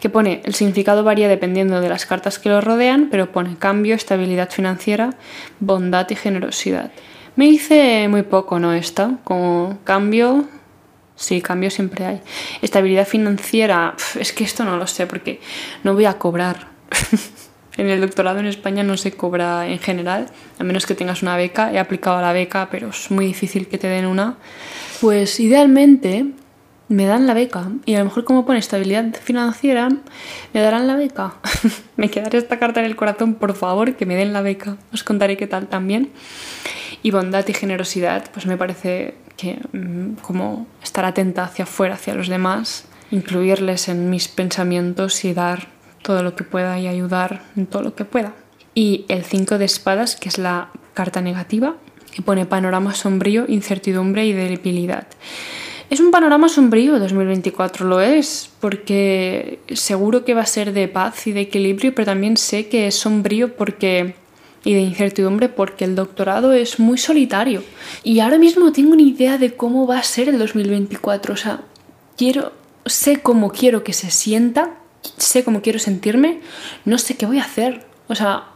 que 0.01 0.09
pone 0.09 0.41
el 0.43 0.53
significado 0.53 1.03
varía 1.03 1.29
dependiendo 1.29 1.79
de 1.79 1.87
las 1.87 2.05
cartas 2.05 2.37
que 2.37 2.49
lo 2.49 2.59
rodean, 2.59 3.07
pero 3.09 3.31
pone 3.31 3.55
cambio, 3.57 3.95
estabilidad 3.95 4.49
financiera, 4.49 5.11
bondad 5.59 6.07
y 6.09 6.15
generosidad. 6.15 6.91
Me 7.37 7.45
dice 7.45 8.07
muy 8.09 8.23
poco, 8.23 8.59
¿no? 8.59 8.73
Esta, 8.73 9.19
como 9.23 9.79
cambio, 9.85 10.45
sí, 11.21 11.41
cambio 11.41 11.69
siempre 11.69 12.05
hay. 12.05 12.21
Estabilidad 12.61 13.07
financiera, 13.07 13.95
es 14.19 14.33
que 14.33 14.43
esto 14.43 14.65
no 14.65 14.77
lo 14.77 14.87
sé 14.87 15.07
porque 15.07 15.39
no 15.83 15.93
voy 15.93 16.05
a 16.05 16.17
cobrar. 16.17 16.67
en 17.77 17.89
el 17.89 18.01
doctorado 18.01 18.39
en 18.39 18.47
España 18.47 18.83
no 18.83 18.97
se 18.97 19.11
cobra 19.13 19.67
en 19.67 19.79
general, 19.79 20.27
a 20.59 20.63
menos 20.63 20.85
que 20.85 20.95
tengas 20.95 21.21
una 21.21 21.37
beca. 21.37 21.71
He 21.71 21.79
aplicado 21.79 22.17
a 22.17 22.21
la 22.21 22.33
beca, 22.33 22.69
pero 22.69 22.89
es 22.89 23.11
muy 23.11 23.25
difícil 23.25 23.67
que 23.67 23.77
te 23.77 23.87
den 23.87 24.05
una. 24.05 24.37
Pues 24.99 25.39
idealmente 25.39 26.25
me 26.91 27.05
dan 27.05 27.25
la 27.25 27.33
beca 27.33 27.71
y 27.85 27.95
a 27.95 27.99
lo 27.99 28.05
mejor 28.05 28.25
como 28.25 28.45
pone 28.45 28.59
estabilidad 28.59 29.15
financiera, 29.15 29.89
me 30.53 30.61
darán 30.61 30.87
la 30.87 30.95
beca. 30.95 31.35
me 31.95 32.09
quedaré 32.09 32.37
esta 32.37 32.59
carta 32.59 32.81
en 32.81 32.85
el 32.85 32.95
corazón, 32.95 33.35
por 33.35 33.55
favor, 33.55 33.95
que 33.95 34.05
me 34.05 34.15
den 34.15 34.33
la 34.33 34.41
beca. 34.41 34.77
Os 34.93 35.03
contaré 35.03 35.37
qué 35.37 35.47
tal 35.47 35.67
también. 35.67 36.09
Y 37.01 37.11
bondad 37.11 37.47
y 37.47 37.53
generosidad, 37.53 38.29
pues 38.31 38.45
me 38.45 38.57
parece 38.57 39.15
que 39.37 39.59
mm, 39.71 40.15
como 40.21 40.67
estar 40.91 41.05
atenta 41.05 41.45
hacia 41.45 41.63
afuera, 41.63 41.93
hacia 41.93 42.15
los 42.15 42.27
demás, 42.27 42.83
incluirles 43.11 43.87
en 43.87 44.09
mis 44.09 44.27
pensamientos 44.27 45.23
y 45.23 45.33
dar 45.33 45.69
todo 46.01 46.21
lo 46.21 46.35
que 46.35 46.43
pueda 46.43 46.77
y 46.79 46.87
ayudar 46.87 47.43
en 47.55 47.65
todo 47.65 47.81
lo 47.81 47.95
que 47.95 48.03
pueda. 48.03 48.33
Y 48.75 49.05
el 49.07 49.23
5 49.23 49.57
de 49.57 49.63
espadas, 49.63 50.17
que 50.17 50.27
es 50.27 50.37
la 50.37 50.67
carta 50.93 51.21
negativa, 51.21 51.75
que 52.13 52.21
pone 52.21 52.45
panorama 52.45 52.93
sombrío, 52.93 53.45
incertidumbre 53.47 54.25
y 54.25 54.33
debilidad. 54.33 55.07
Es 55.89 56.01
un 56.01 56.11
panorama 56.11 56.49
sombrío 56.49 56.99
2024, 56.99 57.87
lo 57.87 58.01
es, 58.01 58.49
porque 58.59 59.59
seguro 59.71 60.25
que 60.25 60.33
va 60.33 60.41
a 60.41 60.45
ser 60.45 60.73
de 60.73 60.89
paz 60.89 61.25
y 61.25 61.31
de 61.31 61.41
equilibrio, 61.41 61.95
pero 61.95 62.07
también 62.07 62.35
sé 62.35 62.67
que 62.67 62.87
es 62.87 62.95
sombrío 62.95 63.55
porque 63.55 64.15
y 64.63 64.73
de 64.73 64.81
incertidumbre 64.81 65.49
porque 65.49 65.85
el 65.85 65.95
doctorado 65.95 66.53
es 66.53 66.79
muy 66.79 66.97
solitario. 66.97 67.63
Y 68.03 68.19
ahora 68.19 68.37
mismo 68.37 68.71
tengo 68.71 68.93
una 68.93 69.01
idea 69.01 69.37
de 69.37 69.55
cómo 69.55 69.87
va 69.87 69.99
a 69.99 70.03
ser 70.03 70.29
el 70.29 70.37
2024, 70.39 71.33
o 71.33 71.37
sea, 71.37 71.61
quiero 72.17 72.53
sé 72.85 73.21
cómo 73.21 73.51
quiero 73.51 73.83
que 73.83 73.93
se 73.93 74.11
sienta, 74.11 74.77
sé 75.17 75.43
cómo 75.43 75.61
quiero 75.61 75.79
sentirme, 75.79 76.39
no 76.85 76.97
sé 76.97 77.15
qué 77.15 77.25
voy 77.25 77.39
a 77.39 77.43
hacer. 77.43 77.85
O 78.07 78.15
sea, 78.15 78.47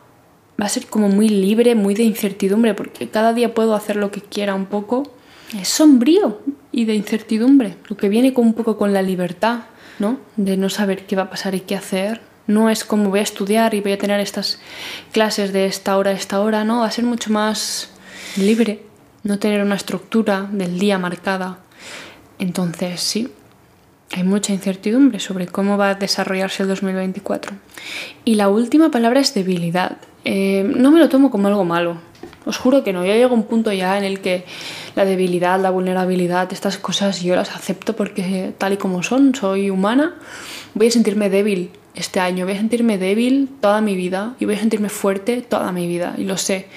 va 0.62 0.65
a 0.65 0.70
ser 0.70 0.88
como 0.88 1.10
muy 1.10 1.30
libre, 1.30 1.76
muy 1.76 1.94
de 1.94 2.04
incertidumbre, 2.04 2.74
porque 2.74 3.10
cada 3.10 3.34
día 3.34 3.54
puedo 3.54 3.76
hacer 3.76 3.96
lo 3.96 4.12
que 4.12 4.22
quiera 4.22 4.56
un 4.56 4.65
poco. 4.65 5.04
Es 5.60 5.70
sombrío, 5.70 6.41
y 6.72 6.86
de 6.86 6.96
incertidumbre, 6.96 7.78
lo 7.88 7.96
que 7.98 8.10
viene 8.10 8.34
con 8.34 8.48
un 8.48 8.54
poco 8.54 8.78
con 8.78 8.94
la 8.94 9.02
libertad, 9.02 9.60
¿no? 10.00 10.18
De 10.36 10.58
no 10.58 10.70
saber 10.70 11.06
qué 11.06 11.15
va 11.15 11.24
a 11.24 11.30
pasar 11.30 11.56
y 11.56 11.62
qué 11.62 11.76
hacer. 11.76 12.22
No 12.47 12.69
es 12.69 12.84
como 12.84 13.10
voy 13.10 13.19
a 13.19 13.23
estudiar 13.23 13.73
y 13.73 13.81
voy 13.81 13.93
a 13.93 13.97
tener 13.97 14.19
estas 14.19 14.60
clases 15.12 15.51
de 15.53 15.65
esta 15.65 15.97
hora 15.97 16.12
a 16.12 16.13
esta 16.13 16.39
hora, 16.39 16.63
no, 16.63 16.81
va 16.81 16.88
a 16.88 16.91
ser 16.91 17.05
mucho 17.05 17.31
más 17.31 17.89
libre, 18.38 18.81
no 19.23 19.39
tener 19.39 19.63
una 19.63 19.75
estructura 19.75 20.47
del 20.51 20.77
día 20.77 20.99
marcada. 20.99 21.60
Entonces, 22.38 23.01
sí, 23.01 23.31
hay 24.12 24.23
mucha 24.23 24.53
incertidumbre 24.53 25.19
sobre 25.19 25.47
cómo 25.47 25.77
va 25.77 25.89
a 25.89 25.95
desarrollarse 25.95 26.63
el 26.63 26.69
2024. 26.69 27.53
Y 28.23 28.36
la 28.36 28.49
última 28.49 28.91
palabra 28.91 29.19
es 29.19 29.34
debilidad. 29.34 29.97
Eh, 30.23 30.63
no 30.75 30.91
me 30.91 30.99
lo 30.99 31.10
tomo 31.10 31.31
como 31.31 31.47
algo 31.47 31.65
malo. 31.65 31.97
Os 32.45 32.58
juro 32.58 32.84
que 32.84 32.93
no. 32.93 33.03
Yo 33.03 33.13
llego 33.13 33.31
a 33.31 33.38
un 33.38 33.43
punto 33.43 33.71
ya 33.73 33.97
en 33.97 34.03
el 34.03 34.19
que 34.19 34.45
la 34.95 35.05
debilidad, 35.05 35.60
la 35.60 35.71
vulnerabilidad, 35.71 36.51
estas 36.53 36.77
cosas 36.77 37.21
yo 37.21 37.36
las 37.36 37.55
acepto 37.55 37.95
porque 37.95 38.53
tal 38.58 38.73
y 38.73 38.77
como 38.77 39.01
son, 39.01 39.34
soy 39.34 39.69
humana. 39.69 40.15
Voy 40.75 40.88
a 40.88 40.91
sentirme 40.91 41.29
débil 41.29 41.71
este 41.95 42.19
año, 42.19 42.45
voy 42.45 42.55
a 42.55 42.58
sentirme 42.58 42.97
débil 42.97 43.49
toda 43.62 43.81
mi 43.81 43.95
vida 43.95 44.36
y 44.39 44.45
voy 44.45 44.55
a 44.55 44.60
sentirme 44.60 44.89
fuerte 44.89 45.41
toda 45.41 45.71
mi 45.71 45.88
vida. 45.88 46.15
Y 46.17 46.23
lo 46.25 46.38
sé. 46.38 46.67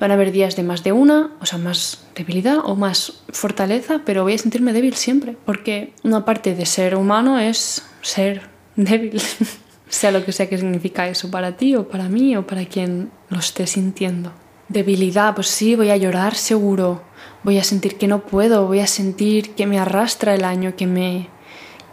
Van 0.00 0.10
a 0.10 0.14
haber 0.14 0.32
días 0.32 0.56
de 0.56 0.62
más 0.62 0.82
de 0.84 0.92
una, 0.92 1.30
o 1.40 1.46
sea, 1.46 1.58
más 1.58 2.04
debilidad 2.14 2.58
o 2.64 2.76
más 2.76 3.22
fortaleza, 3.30 4.02
pero 4.04 4.24
voy 4.24 4.34
a 4.34 4.38
sentirme 4.38 4.72
débil 4.72 4.94
siempre, 4.94 5.36
porque 5.44 5.94
una 6.02 6.24
parte 6.24 6.54
de 6.54 6.66
ser 6.66 6.96
humano 6.96 7.38
es 7.38 7.82
ser 8.02 8.42
débil, 8.76 9.20
sea 9.88 10.10
lo 10.10 10.22
que 10.24 10.32
sea 10.32 10.48
que 10.48 10.58
significa 10.58 11.08
eso 11.08 11.30
para 11.30 11.56
ti 11.56 11.74
o 11.76 11.88
para 11.88 12.08
mí 12.08 12.36
o 12.36 12.46
para 12.46 12.66
quien 12.66 13.10
lo 13.30 13.38
esté 13.38 13.66
sintiendo. 13.66 14.32
Debilidad, 14.68 15.34
pues 15.34 15.46
sí, 15.46 15.76
voy 15.76 15.90
a 15.90 15.96
llorar 15.96 16.34
seguro, 16.34 17.02
voy 17.42 17.58
a 17.58 17.64
sentir 17.64 17.96
que 17.96 18.08
no 18.08 18.26
puedo, 18.26 18.66
voy 18.66 18.80
a 18.80 18.86
sentir 18.86 19.54
que 19.54 19.66
me 19.66 19.78
arrastra 19.78 20.34
el 20.34 20.44
año, 20.44 20.76
que 20.76 20.86
me 20.86 21.28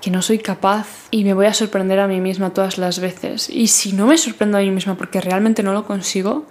que 0.03 0.11
no 0.11 0.21
soy 0.21 0.39
capaz 0.39 1.07
y 1.11 1.23
me 1.23 1.33
voy 1.33 1.45
a 1.45 1.53
sorprender 1.53 1.97
a 2.01 2.09
mí 2.09 2.19
misma 2.19 2.49
todas 2.49 2.77
las 2.77 2.99
veces. 2.99 3.49
Y 3.49 3.67
si 3.67 3.93
no 3.93 4.05
me 4.05 4.17
sorprendo 4.17 4.57
a 4.57 4.61
mí 4.61 4.69
misma 4.69 4.95
porque 4.95 5.21
realmente 5.21 5.63
no 5.63 5.71
lo 5.71 5.85
consigo, 5.85 6.45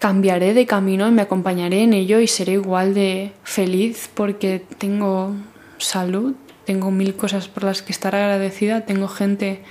cambiaré 0.00 0.54
de 0.54 0.66
camino 0.66 1.06
y 1.06 1.12
me 1.12 1.22
acompañaré 1.22 1.84
en 1.84 1.92
ello 1.92 2.18
y 2.18 2.26
seré 2.26 2.54
igual 2.54 2.92
de 2.92 3.32
feliz 3.44 4.10
porque 4.12 4.60
tengo 4.78 5.36
salud, 5.78 6.34
tengo 6.64 6.90
mil 6.90 7.14
cosas 7.14 7.46
por 7.46 7.62
las 7.62 7.80
que 7.80 7.92
estar 7.92 8.16
agradecida, 8.16 8.80
tengo 8.80 9.06
gente 9.06 9.62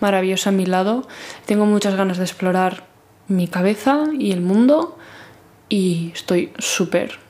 maravillosa 0.00 0.50
a 0.50 0.52
mi 0.52 0.66
lado, 0.66 1.06
tengo 1.46 1.64
muchas 1.64 1.94
ganas 1.94 2.18
de 2.18 2.24
explorar 2.24 2.88
mi 3.28 3.46
cabeza 3.46 4.06
y 4.18 4.32
el 4.32 4.40
mundo 4.40 4.98
y 5.68 6.10
estoy 6.12 6.50
súper 6.58 7.20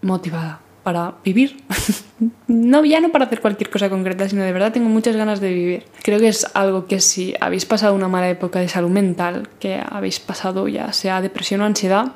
motivada 0.00 0.60
para 0.86 1.16
vivir. 1.24 1.64
no, 2.46 2.84
ya 2.84 3.00
no 3.00 3.08
para 3.08 3.24
hacer 3.24 3.40
cualquier 3.40 3.70
cosa 3.70 3.90
concreta, 3.90 4.28
sino 4.28 4.44
de 4.44 4.52
verdad 4.52 4.72
tengo 4.72 4.88
muchas 4.88 5.16
ganas 5.16 5.40
de 5.40 5.52
vivir. 5.52 5.82
Creo 6.04 6.20
que 6.20 6.28
es 6.28 6.46
algo 6.54 6.86
que 6.86 7.00
si 7.00 7.34
habéis 7.40 7.66
pasado 7.66 7.92
una 7.92 8.06
mala 8.06 8.30
época 8.30 8.60
de 8.60 8.68
salud 8.68 8.90
mental, 8.90 9.48
que 9.58 9.82
habéis 9.84 10.20
pasado 10.20 10.68
ya 10.68 10.92
sea 10.92 11.20
depresión 11.20 11.60
o 11.60 11.64
ansiedad, 11.64 12.12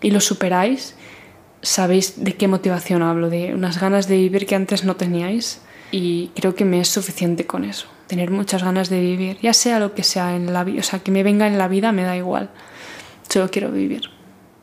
y 0.00 0.12
lo 0.12 0.20
superáis, 0.20 0.96
sabéis 1.60 2.24
de 2.24 2.32
qué 2.36 2.48
motivación 2.48 3.02
hablo, 3.02 3.28
de 3.28 3.52
unas 3.52 3.78
ganas 3.78 4.08
de 4.08 4.16
vivir 4.16 4.46
que 4.46 4.54
antes 4.54 4.82
no 4.82 4.96
teníais. 4.96 5.60
Y 5.90 6.28
creo 6.28 6.54
que 6.54 6.64
me 6.64 6.80
es 6.80 6.88
suficiente 6.88 7.44
con 7.44 7.66
eso, 7.66 7.86
tener 8.06 8.30
muchas 8.30 8.64
ganas 8.64 8.88
de 8.88 8.98
vivir, 8.98 9.36
ya 9.42 9.52
sea 9.52 9.78
lo 9.78 9.92
que 9.92 10.04
sea 10.04 10.36
en 10.36 10.54
la 10.54 10.64
vida, 10.64 10.80
o 10.80 10.84
sea, 10.84 11.00
que 11.00 11.10
me 11.10 11.22
venga 11.22 11.46
en 11.46 11.58
la 11.58 11.68
vida 11.68 11.92
me 11.92 12.04
da 12.04 12.16
igual, 12.16 12.48
solo 13.28 13.50
quiero 13.50 13.70
vivir. 13.70 14.08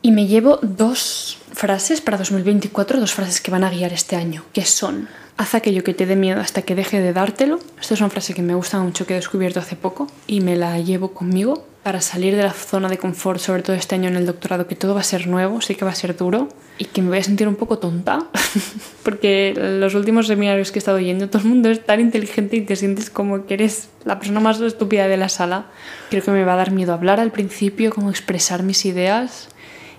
Y 0.02 0.10
me 0.10 0.26
llevo 0.26 0.58
dos 0.60 1.38
frases 1.54 2.00
para 2.00 2.18
2024, 2.18 3.00
dos 3.00 3.14
frases 3.14 3.40
que 3.40 3.50
van 3.50 3.64
a 3.64 3.70
guiar 3.70 3.92
este 3.92 4.16
año, 4.16 4.44
que 4.52 4.64
son, 4.64 5.08
haz 5.36 5.54
aquello 5.54 5.84
que 5.84 5.94
te 5.94 6.06
dé 6.06 6.16
miedo 6.16 6.40
hasta 6.40 6.62
que 6.62 6.74
deje 6.74 7.00
de 7.00 7.12
dártelo. 7.12 7.60
Esta 7.80 7.94
es 7.94 8.00
una 8.00 8.10
frase 8.10 8.34
que 8.34 8.42
me 8.42 8.54
gusta 8.54 8.78
mucho, 8.80 9.06
que 9.06 9.14
he 9.14 9.16
descubierto 9.16 9.60
hace 9.60 9.76
poco 9.76 10.08
y 10.26 10.40
me 10.40 10.56
la 10.56 10.78
llevo 10.78 11.12
conmigo 11.12 11.66
para 11.82 12.00
salir 12.00 12.34
de 12.34 12.42
la 12.42 12.52
zona 12.52 12.88
de 12.88 12.96
confort, 12.96 13.38
sobre 13.38 13.62
todo 13.62 13.76
este 13.76 13.94
año 13.94 14.08
en 14.08 14.16
el 14.16 14.24
doctorado, 14.24 14.66
que 14.66 14.74
todo 14.74 14.94
va 14.94 15.00
a 15.00 15.04
ser 15.04 15.26
nuevo, 15.26 15.60
sé 15.60 15.76
que 15.76 15.84
va 15.84 15.90
a 15.90 15.94
ser 15.94 16.16
duro 16.16 16.48
y 16.78 16.86
que 16.86 17.02
me 17.02 17.10
voy 17.10 17.18
a 17.18 17.22
sentir 17.22 17.46
un 17.46 17.56
poco 17.56 17.78
tonta, 17.78 18.26
porque 19.02 19.52
los 19.54 19.94
últimos 19.94 20.26
seminarios 20.26 20.72
que 20.72 20.78
he 20.78 20.80
estado 20.80 20.98
yendo, 20.98 21.28
todo 21.28 21.42
el 21.42 21.48
mundo 21.48 21.68
es 21.68 21.84
tan 21.84 22.00
inteligente 22.00 22.56
y 22.56 22.62
te 22.62 22.74
sientes 22.74 23.10
como 23.10 23.44
que 23.44 23.54
eres 23.54 23.90
la 24.04 24.18
persona 24.18 24.40
más 24.40 24.60
estúpida 24.62 25.08
de 25.08 25.18
la 25.18 25.28
sala. 25.28 25.66
Creo 26.08 26.22
que 26.22 26.30
me 26.30 26.44
va 26.44 26.54
a 26.54 26.56
dar 26.56 26.70
miedo 26.70 26.94
hablar 26.94 27.20
al 27.20 27.32
principio, 27.32 27.92
como 27.92 28.08
expresar 28.08 28.62
mis 28.62 28.86
ideas 28.86 29.48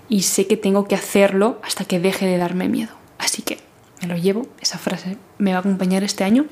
y 0.08 0.22
sé 0.22 0.46
que 0.46 0.56
tengo 0.56 0.86
que 0.86 0.94
hacerlo 0.94 1.60
hasta 1.62 1.84
que 1.84 2.00
deje 2.00 2.26
de 2.26 2.38
darme 2.38 2.68
miedo. 2.68 2.92
Así 3.18 3.42
que 3.42 3.58
me 4.02 4.08
lo 4.08 4.16
llevo, 4.16 4.46
esa 4.60 4.78
frase 4.78 5.16
me 5.38 5.52
va 5.52 5.58
a 5.58 5.60
acompañar 5.60 6.04
este 6.04 6.24
año. 6.24 6.46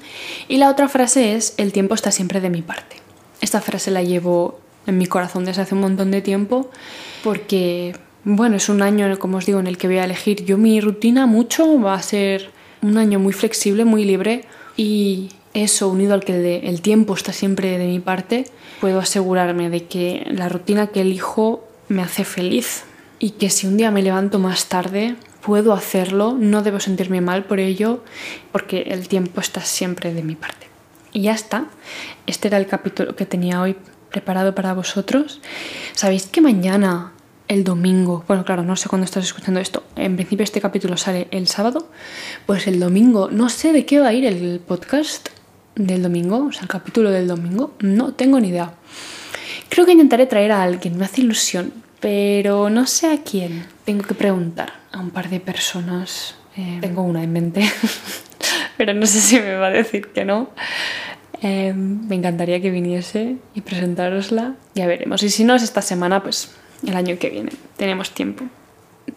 Y 0.49 0.57
la 0.57 0.71
otra 0.71 0.89
frase 0.89 1.35
es, 1.35 1.55
el 1.57 1.73
tiempo 1.73 1.95
está 1.95 2.11
siempre 2.11 2.41
de 2.41 2.51
mi 2.51 2.63
parte. 2.63 2.97
Esta 3.41 3.61
frase 3.61 3.91
la 3.91 4.03
llevo 4.03 4.59
en 4.87 4.99
mi 4.99 5.07
corazón 5.07 5.45
desde 5.45 5.63
hace 5.63 5.75
un 5.75 5.81
montón 5.83 6.11
de 6.11 6.23
tiempo 6.23 6.71
porque, 7.23 7.97
bueno, 8.25 8.57
es 8.57 8.69
un 8.69 8.83
año, 8.83 9.19
como 9.19 9.39
os 9.39 9.47
digo, 9.47 9.61
en 9.61 9.67
el 9.67 9.79
que 9.79 9.87
voy 9.87 9.99
a 9.99 10.05
elegir 10.05 10.45
yo 10.45 10.59
mi 10.59 10.81
rutina 10.81 11.27
mucho, 11.27 11.81
va 11.81 11.95
a 11.95 12.03
ser 12.03 12.51
un 12.83 12.99
año 12.99 13.19
muy 13.19 13.33
flexible, 13.33 13.85
muy 13.85 14.05
libre 14.05 14.45
y 14.77 15.31
eso 15.55 15.89
unido 15.89 16.15
al 16.15 16.25
que 16.25 16.61
el 16.65 16.81
tiempo 16.83 17.15
está 17.15 17.33
siempre 17.33 17.79
de 17.79 17.87
mi 17.87 18.01
parte, 18.01 18.45
puedo 18.81 18.99
asegurarme 18.99 19.71
de 19.71 19.85
que 19.85 20.27
la 20.31 20.49
rutina 20.49 20.89
que 20.89 21.01
elijo 21.01 21.65
me 21.89 22.03
hace 22.03 22.25
feliz, 22.25 22.85
y 23.25 23.31
que 23.31 23.49
si 23.49 23.67
un 23.67 23.79
día 23.79 23.91
me 23.91 24.03
levanto 24.03 24.39
más 24.39 24.67
tarde 24.67 25.17
puedo 25.41 25.73
hacerlo, 25.73 26.37
no 26.39 26.61
debo 26.61 26.79
sentirme 26.79 27.23
mal 27.23 27.45
por 27.45 27.59
ello 27.59 28.05
porque 28.53 28.83
el 28.83 29.09
tiempo 29.09 29.41
está 29.41 29.63
siempre 29.63 30.13
de 30.13 30.23
mi 30.23 30.35
parte. 30.35 30.67
Y 31.11 31.23
ya 31.23 31.33
está, 31.33 31.65
este 32.27 32.49
era 32.49 32.59
el 32.59 32.67
capítulo 32.67 33.17
que 33.17 33.25
tenía 33.25 33.63
hoy 33.63 33.77
preparado 34.11 34.55
para 34.55 34.75
vosotros. 34.75 35.41
Sabéis 35.95 36.27
que 36.27 36.43
mañana, 36.43 37.15
el 37.49 37.65
domingo, 37.65 38.27
bueno, 38.29 38.45
claro, 38.45 38.63
no 38.63 38.77
sé 38.77 38.91
cuándo 38.91 39.07
estás 39.07 39.25
escuchando 39.25 39.59
esto, 39.59 39.85
en 39.97 40.17
principio 40.17 40.45
este 40.45 40.61
capítulo 40.61 40.99
sale 40.99 41.27
el 41.31 41.47
sábado, 41.47 41.89
pues 42.45 42.67
el 42.67 42.79
domingo 42.79 43.31
no 43.31 43.49
sé 43.49 43.73
de 43.73 43.87
qué 43.87 44.01
va 44.01 44.09
a 44.09 44.13
ir 44.13 44.27
el 44.27 44.61
podcast, 44.61 45.31
del 45.77 46.03
domingo, 46.03 46.49
o 46.49 46.53
sea, 46.53 46.65
el 46.65 46.69
capítulo 46.69 47.11
del 47.11 47.27
domingo. 47.27 47.73
No 47.81 48.13
tengo 48.13 48.39
ni 48.39 48.49
idea. 48.49 48.75
Creo 49.71 49.87
que 49.87 49.93
intentaré 49.93 50.27
traer 50.27 50.53
a 50.53 50.63
alguien, 50.63 50.99
me 50.99 51.07
hace 51.07 51.23
ilusión, 51.23 51.84
pero 52.05 52.69
no 52.69 52.87
sé 52.87 53.11
a 53.11 53.23
quién. 53.23 53.65
Tengo 53.87 54.05
que 54.05 54.13
preguntar 54.13 54.75
a 54.93 54.99
un 54.99 55.09
par 55.09 55.31
de 55.31 55.41
personas. 55.41 56.35
Eh, 56.55 56.77
tengo 56.83 57.01
una 57.01 57.23
en 57.23 57.33
mente, 57.33 57.65
pero 58.77 58.93
no 58.93 59.07
sé 59.07 59.23
si 59.23 59.41
me 59.41 59.55
va 59.55 59.69
a 59.69 59.71
decir 59.71 60.09
que 60.09 60.27
no. 60.27 60.51
Eh, 61.41 61.73
me 61.73 62.15
encantaría 62.15 62.61
que 62.61 62.71
viniese 62.71 63.37
y 63.55 63.63
presentárosla. 63.63 64.55
Ya 64.75 64.87
veremos. 64.87 65.23
Y 65.23 65.31
si 65.31 65.45
no 65.45 65.55
es 65.55 65.63
esta 65.63 65.81
semana, 65.81 66.23
pues 66.23 66.55
el 66.87 66.95
año 66.95 67.17
que 67.19 67.31
viene. 67.31 67.53
Tenemos 67.79 68.11
tiempo. 68.11 68.45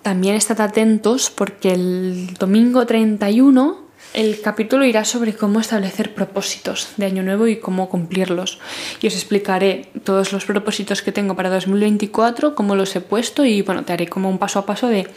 También 0.01 0.35
estad 0.35 0.61
atentos 0.61 1.29
porque 1.29 1.73
el 1.73 2.35
domingo 2.39 2.85
31 2.85 3.81
el 4.13 4.41
capítulo 4.41 4.85
irá 4.85 5.05
sobre 5.05 5.33
cómo 5.33 5.59
establecer 5.59 6.13
propósitos 6.13 6.89
de 6.97 7.05
año 7.05 7.23
nuevo 7.23 7.47
y 7.47 7.57
cómo 7.57 7.89
cumplirlos. 7.89 8.59
Y 9.01 9.07
os 9.07 9.13
explicaré 9.13 9.89
todos 10.03 10.33
los 10.33 10.45
propósitos 10.45 11.01
que 11.01 11.11
tengo 11.11 11.35
para 11.35 11.49
2024, 11.49 12.55
cómo 12.55 12.75
los 12.75 12.95
he 12.95 13.01
puesto 13.01 13.45
y 13.45 13.61
bueno, 13.61 13.83
te 13.83 13.93
haré 13.93 14.07
como 14.07 14.29
un 14.29 14.37
paso 14.37 14.59
a 14.59 14.65
paso 14.65 14.87
de 14.87 15.07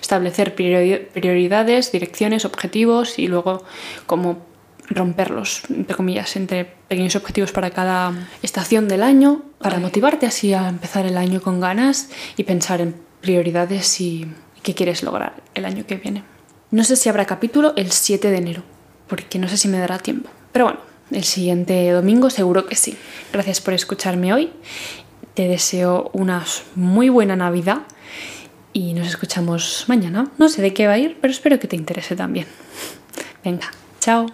establecer 0.00 0.54
prioridades, 0.54 1.92
direcciones, 1.92 2.44
objetivos 2.44 3.18
y 3.18 3.28
luego 3.28 3.64
cómo 4.06 4.44
romperlos, 4.88 5.62
entre 5.70 5.94
comillas, 5.94 6.34
entre 6.36 6.64
pequeños 6.64 7.14
objetivos 7.16 7.52
para 7.52 7.70
cada 7.70 8.12
estación 8.42 8.88
del 8.88 9.02
año, 9.02 9.42
para 9.58 9.78
motivarte 9.78 10.26
así 10.26 10.52
a 10.52 10.68
empezar 10.68 11.06
el 11.06 11.16
año 11.16 11.40
con 11.40 11.60
ganas 11.60 12.10
y 12.36 12.44
pensar 12.44 12.80
en 12.80 12.96
prioridades 13.20 14.00
y 14.00 14.26
qué 14.62 14.74
quieres 14.74 15.02
lograr 15.02 15.42
el 15.54 15.64
año 15.64 15.86
que 15.86 15.96
viene. 15.96 16.39
No 16.70 16.84
sé 16.84 16.96
si 16.96 17.08
habrá 17.08 17.24
capítulo 17.24 17.72
el 17.76 17.90
7 17.90 18.30
de 18.30 18.36
enero, 18.36 18.62
porque 19.08 19.38
no 19.38 19.48
sé 19.48 19.56
si 19.56 19.68
me 19.68 19.78
dará 19.78 19.98
tiempo. 19.98 20.30
Pero 20.52 20.66
bueno, 20.66 20.80
el 21.10 21.24
siguiente 21.24 21.90
domingo 21.90 22.30
seguro 22.30 22.66
que 22.66 22.76
sí. 22.76 22.96
Gracias 23.32 23.60
por 23.60 23.74
escucharme 23.74 24.32
hoy. 24.32 24.52
Te 25.34 25.48
deseo 25.48 26.10
una 26.12 26.44
muy 26.76 27.08
buena 27.08 27.34
Navidad 27.34 27.82
y 28.72 28.94
nos 28.94 29.08
escuchamos 29.08 29.84
mañana. 29.88 30.30
No 30.38 30.48
sé 30.48 30.62
de 30.62 30.72
qué 30.72 30.86
va 30.86 30.92
a 30.94 30.98
ir, 30.98 31.18
pero 31.20 31.32
espero 31.32 31.58
que 31.58 31.66
te 31.66 31.76
interese 31.76 32.14
también. 32.14 32.46
Venga, 33.42 33.70
chao. 33.98 34.26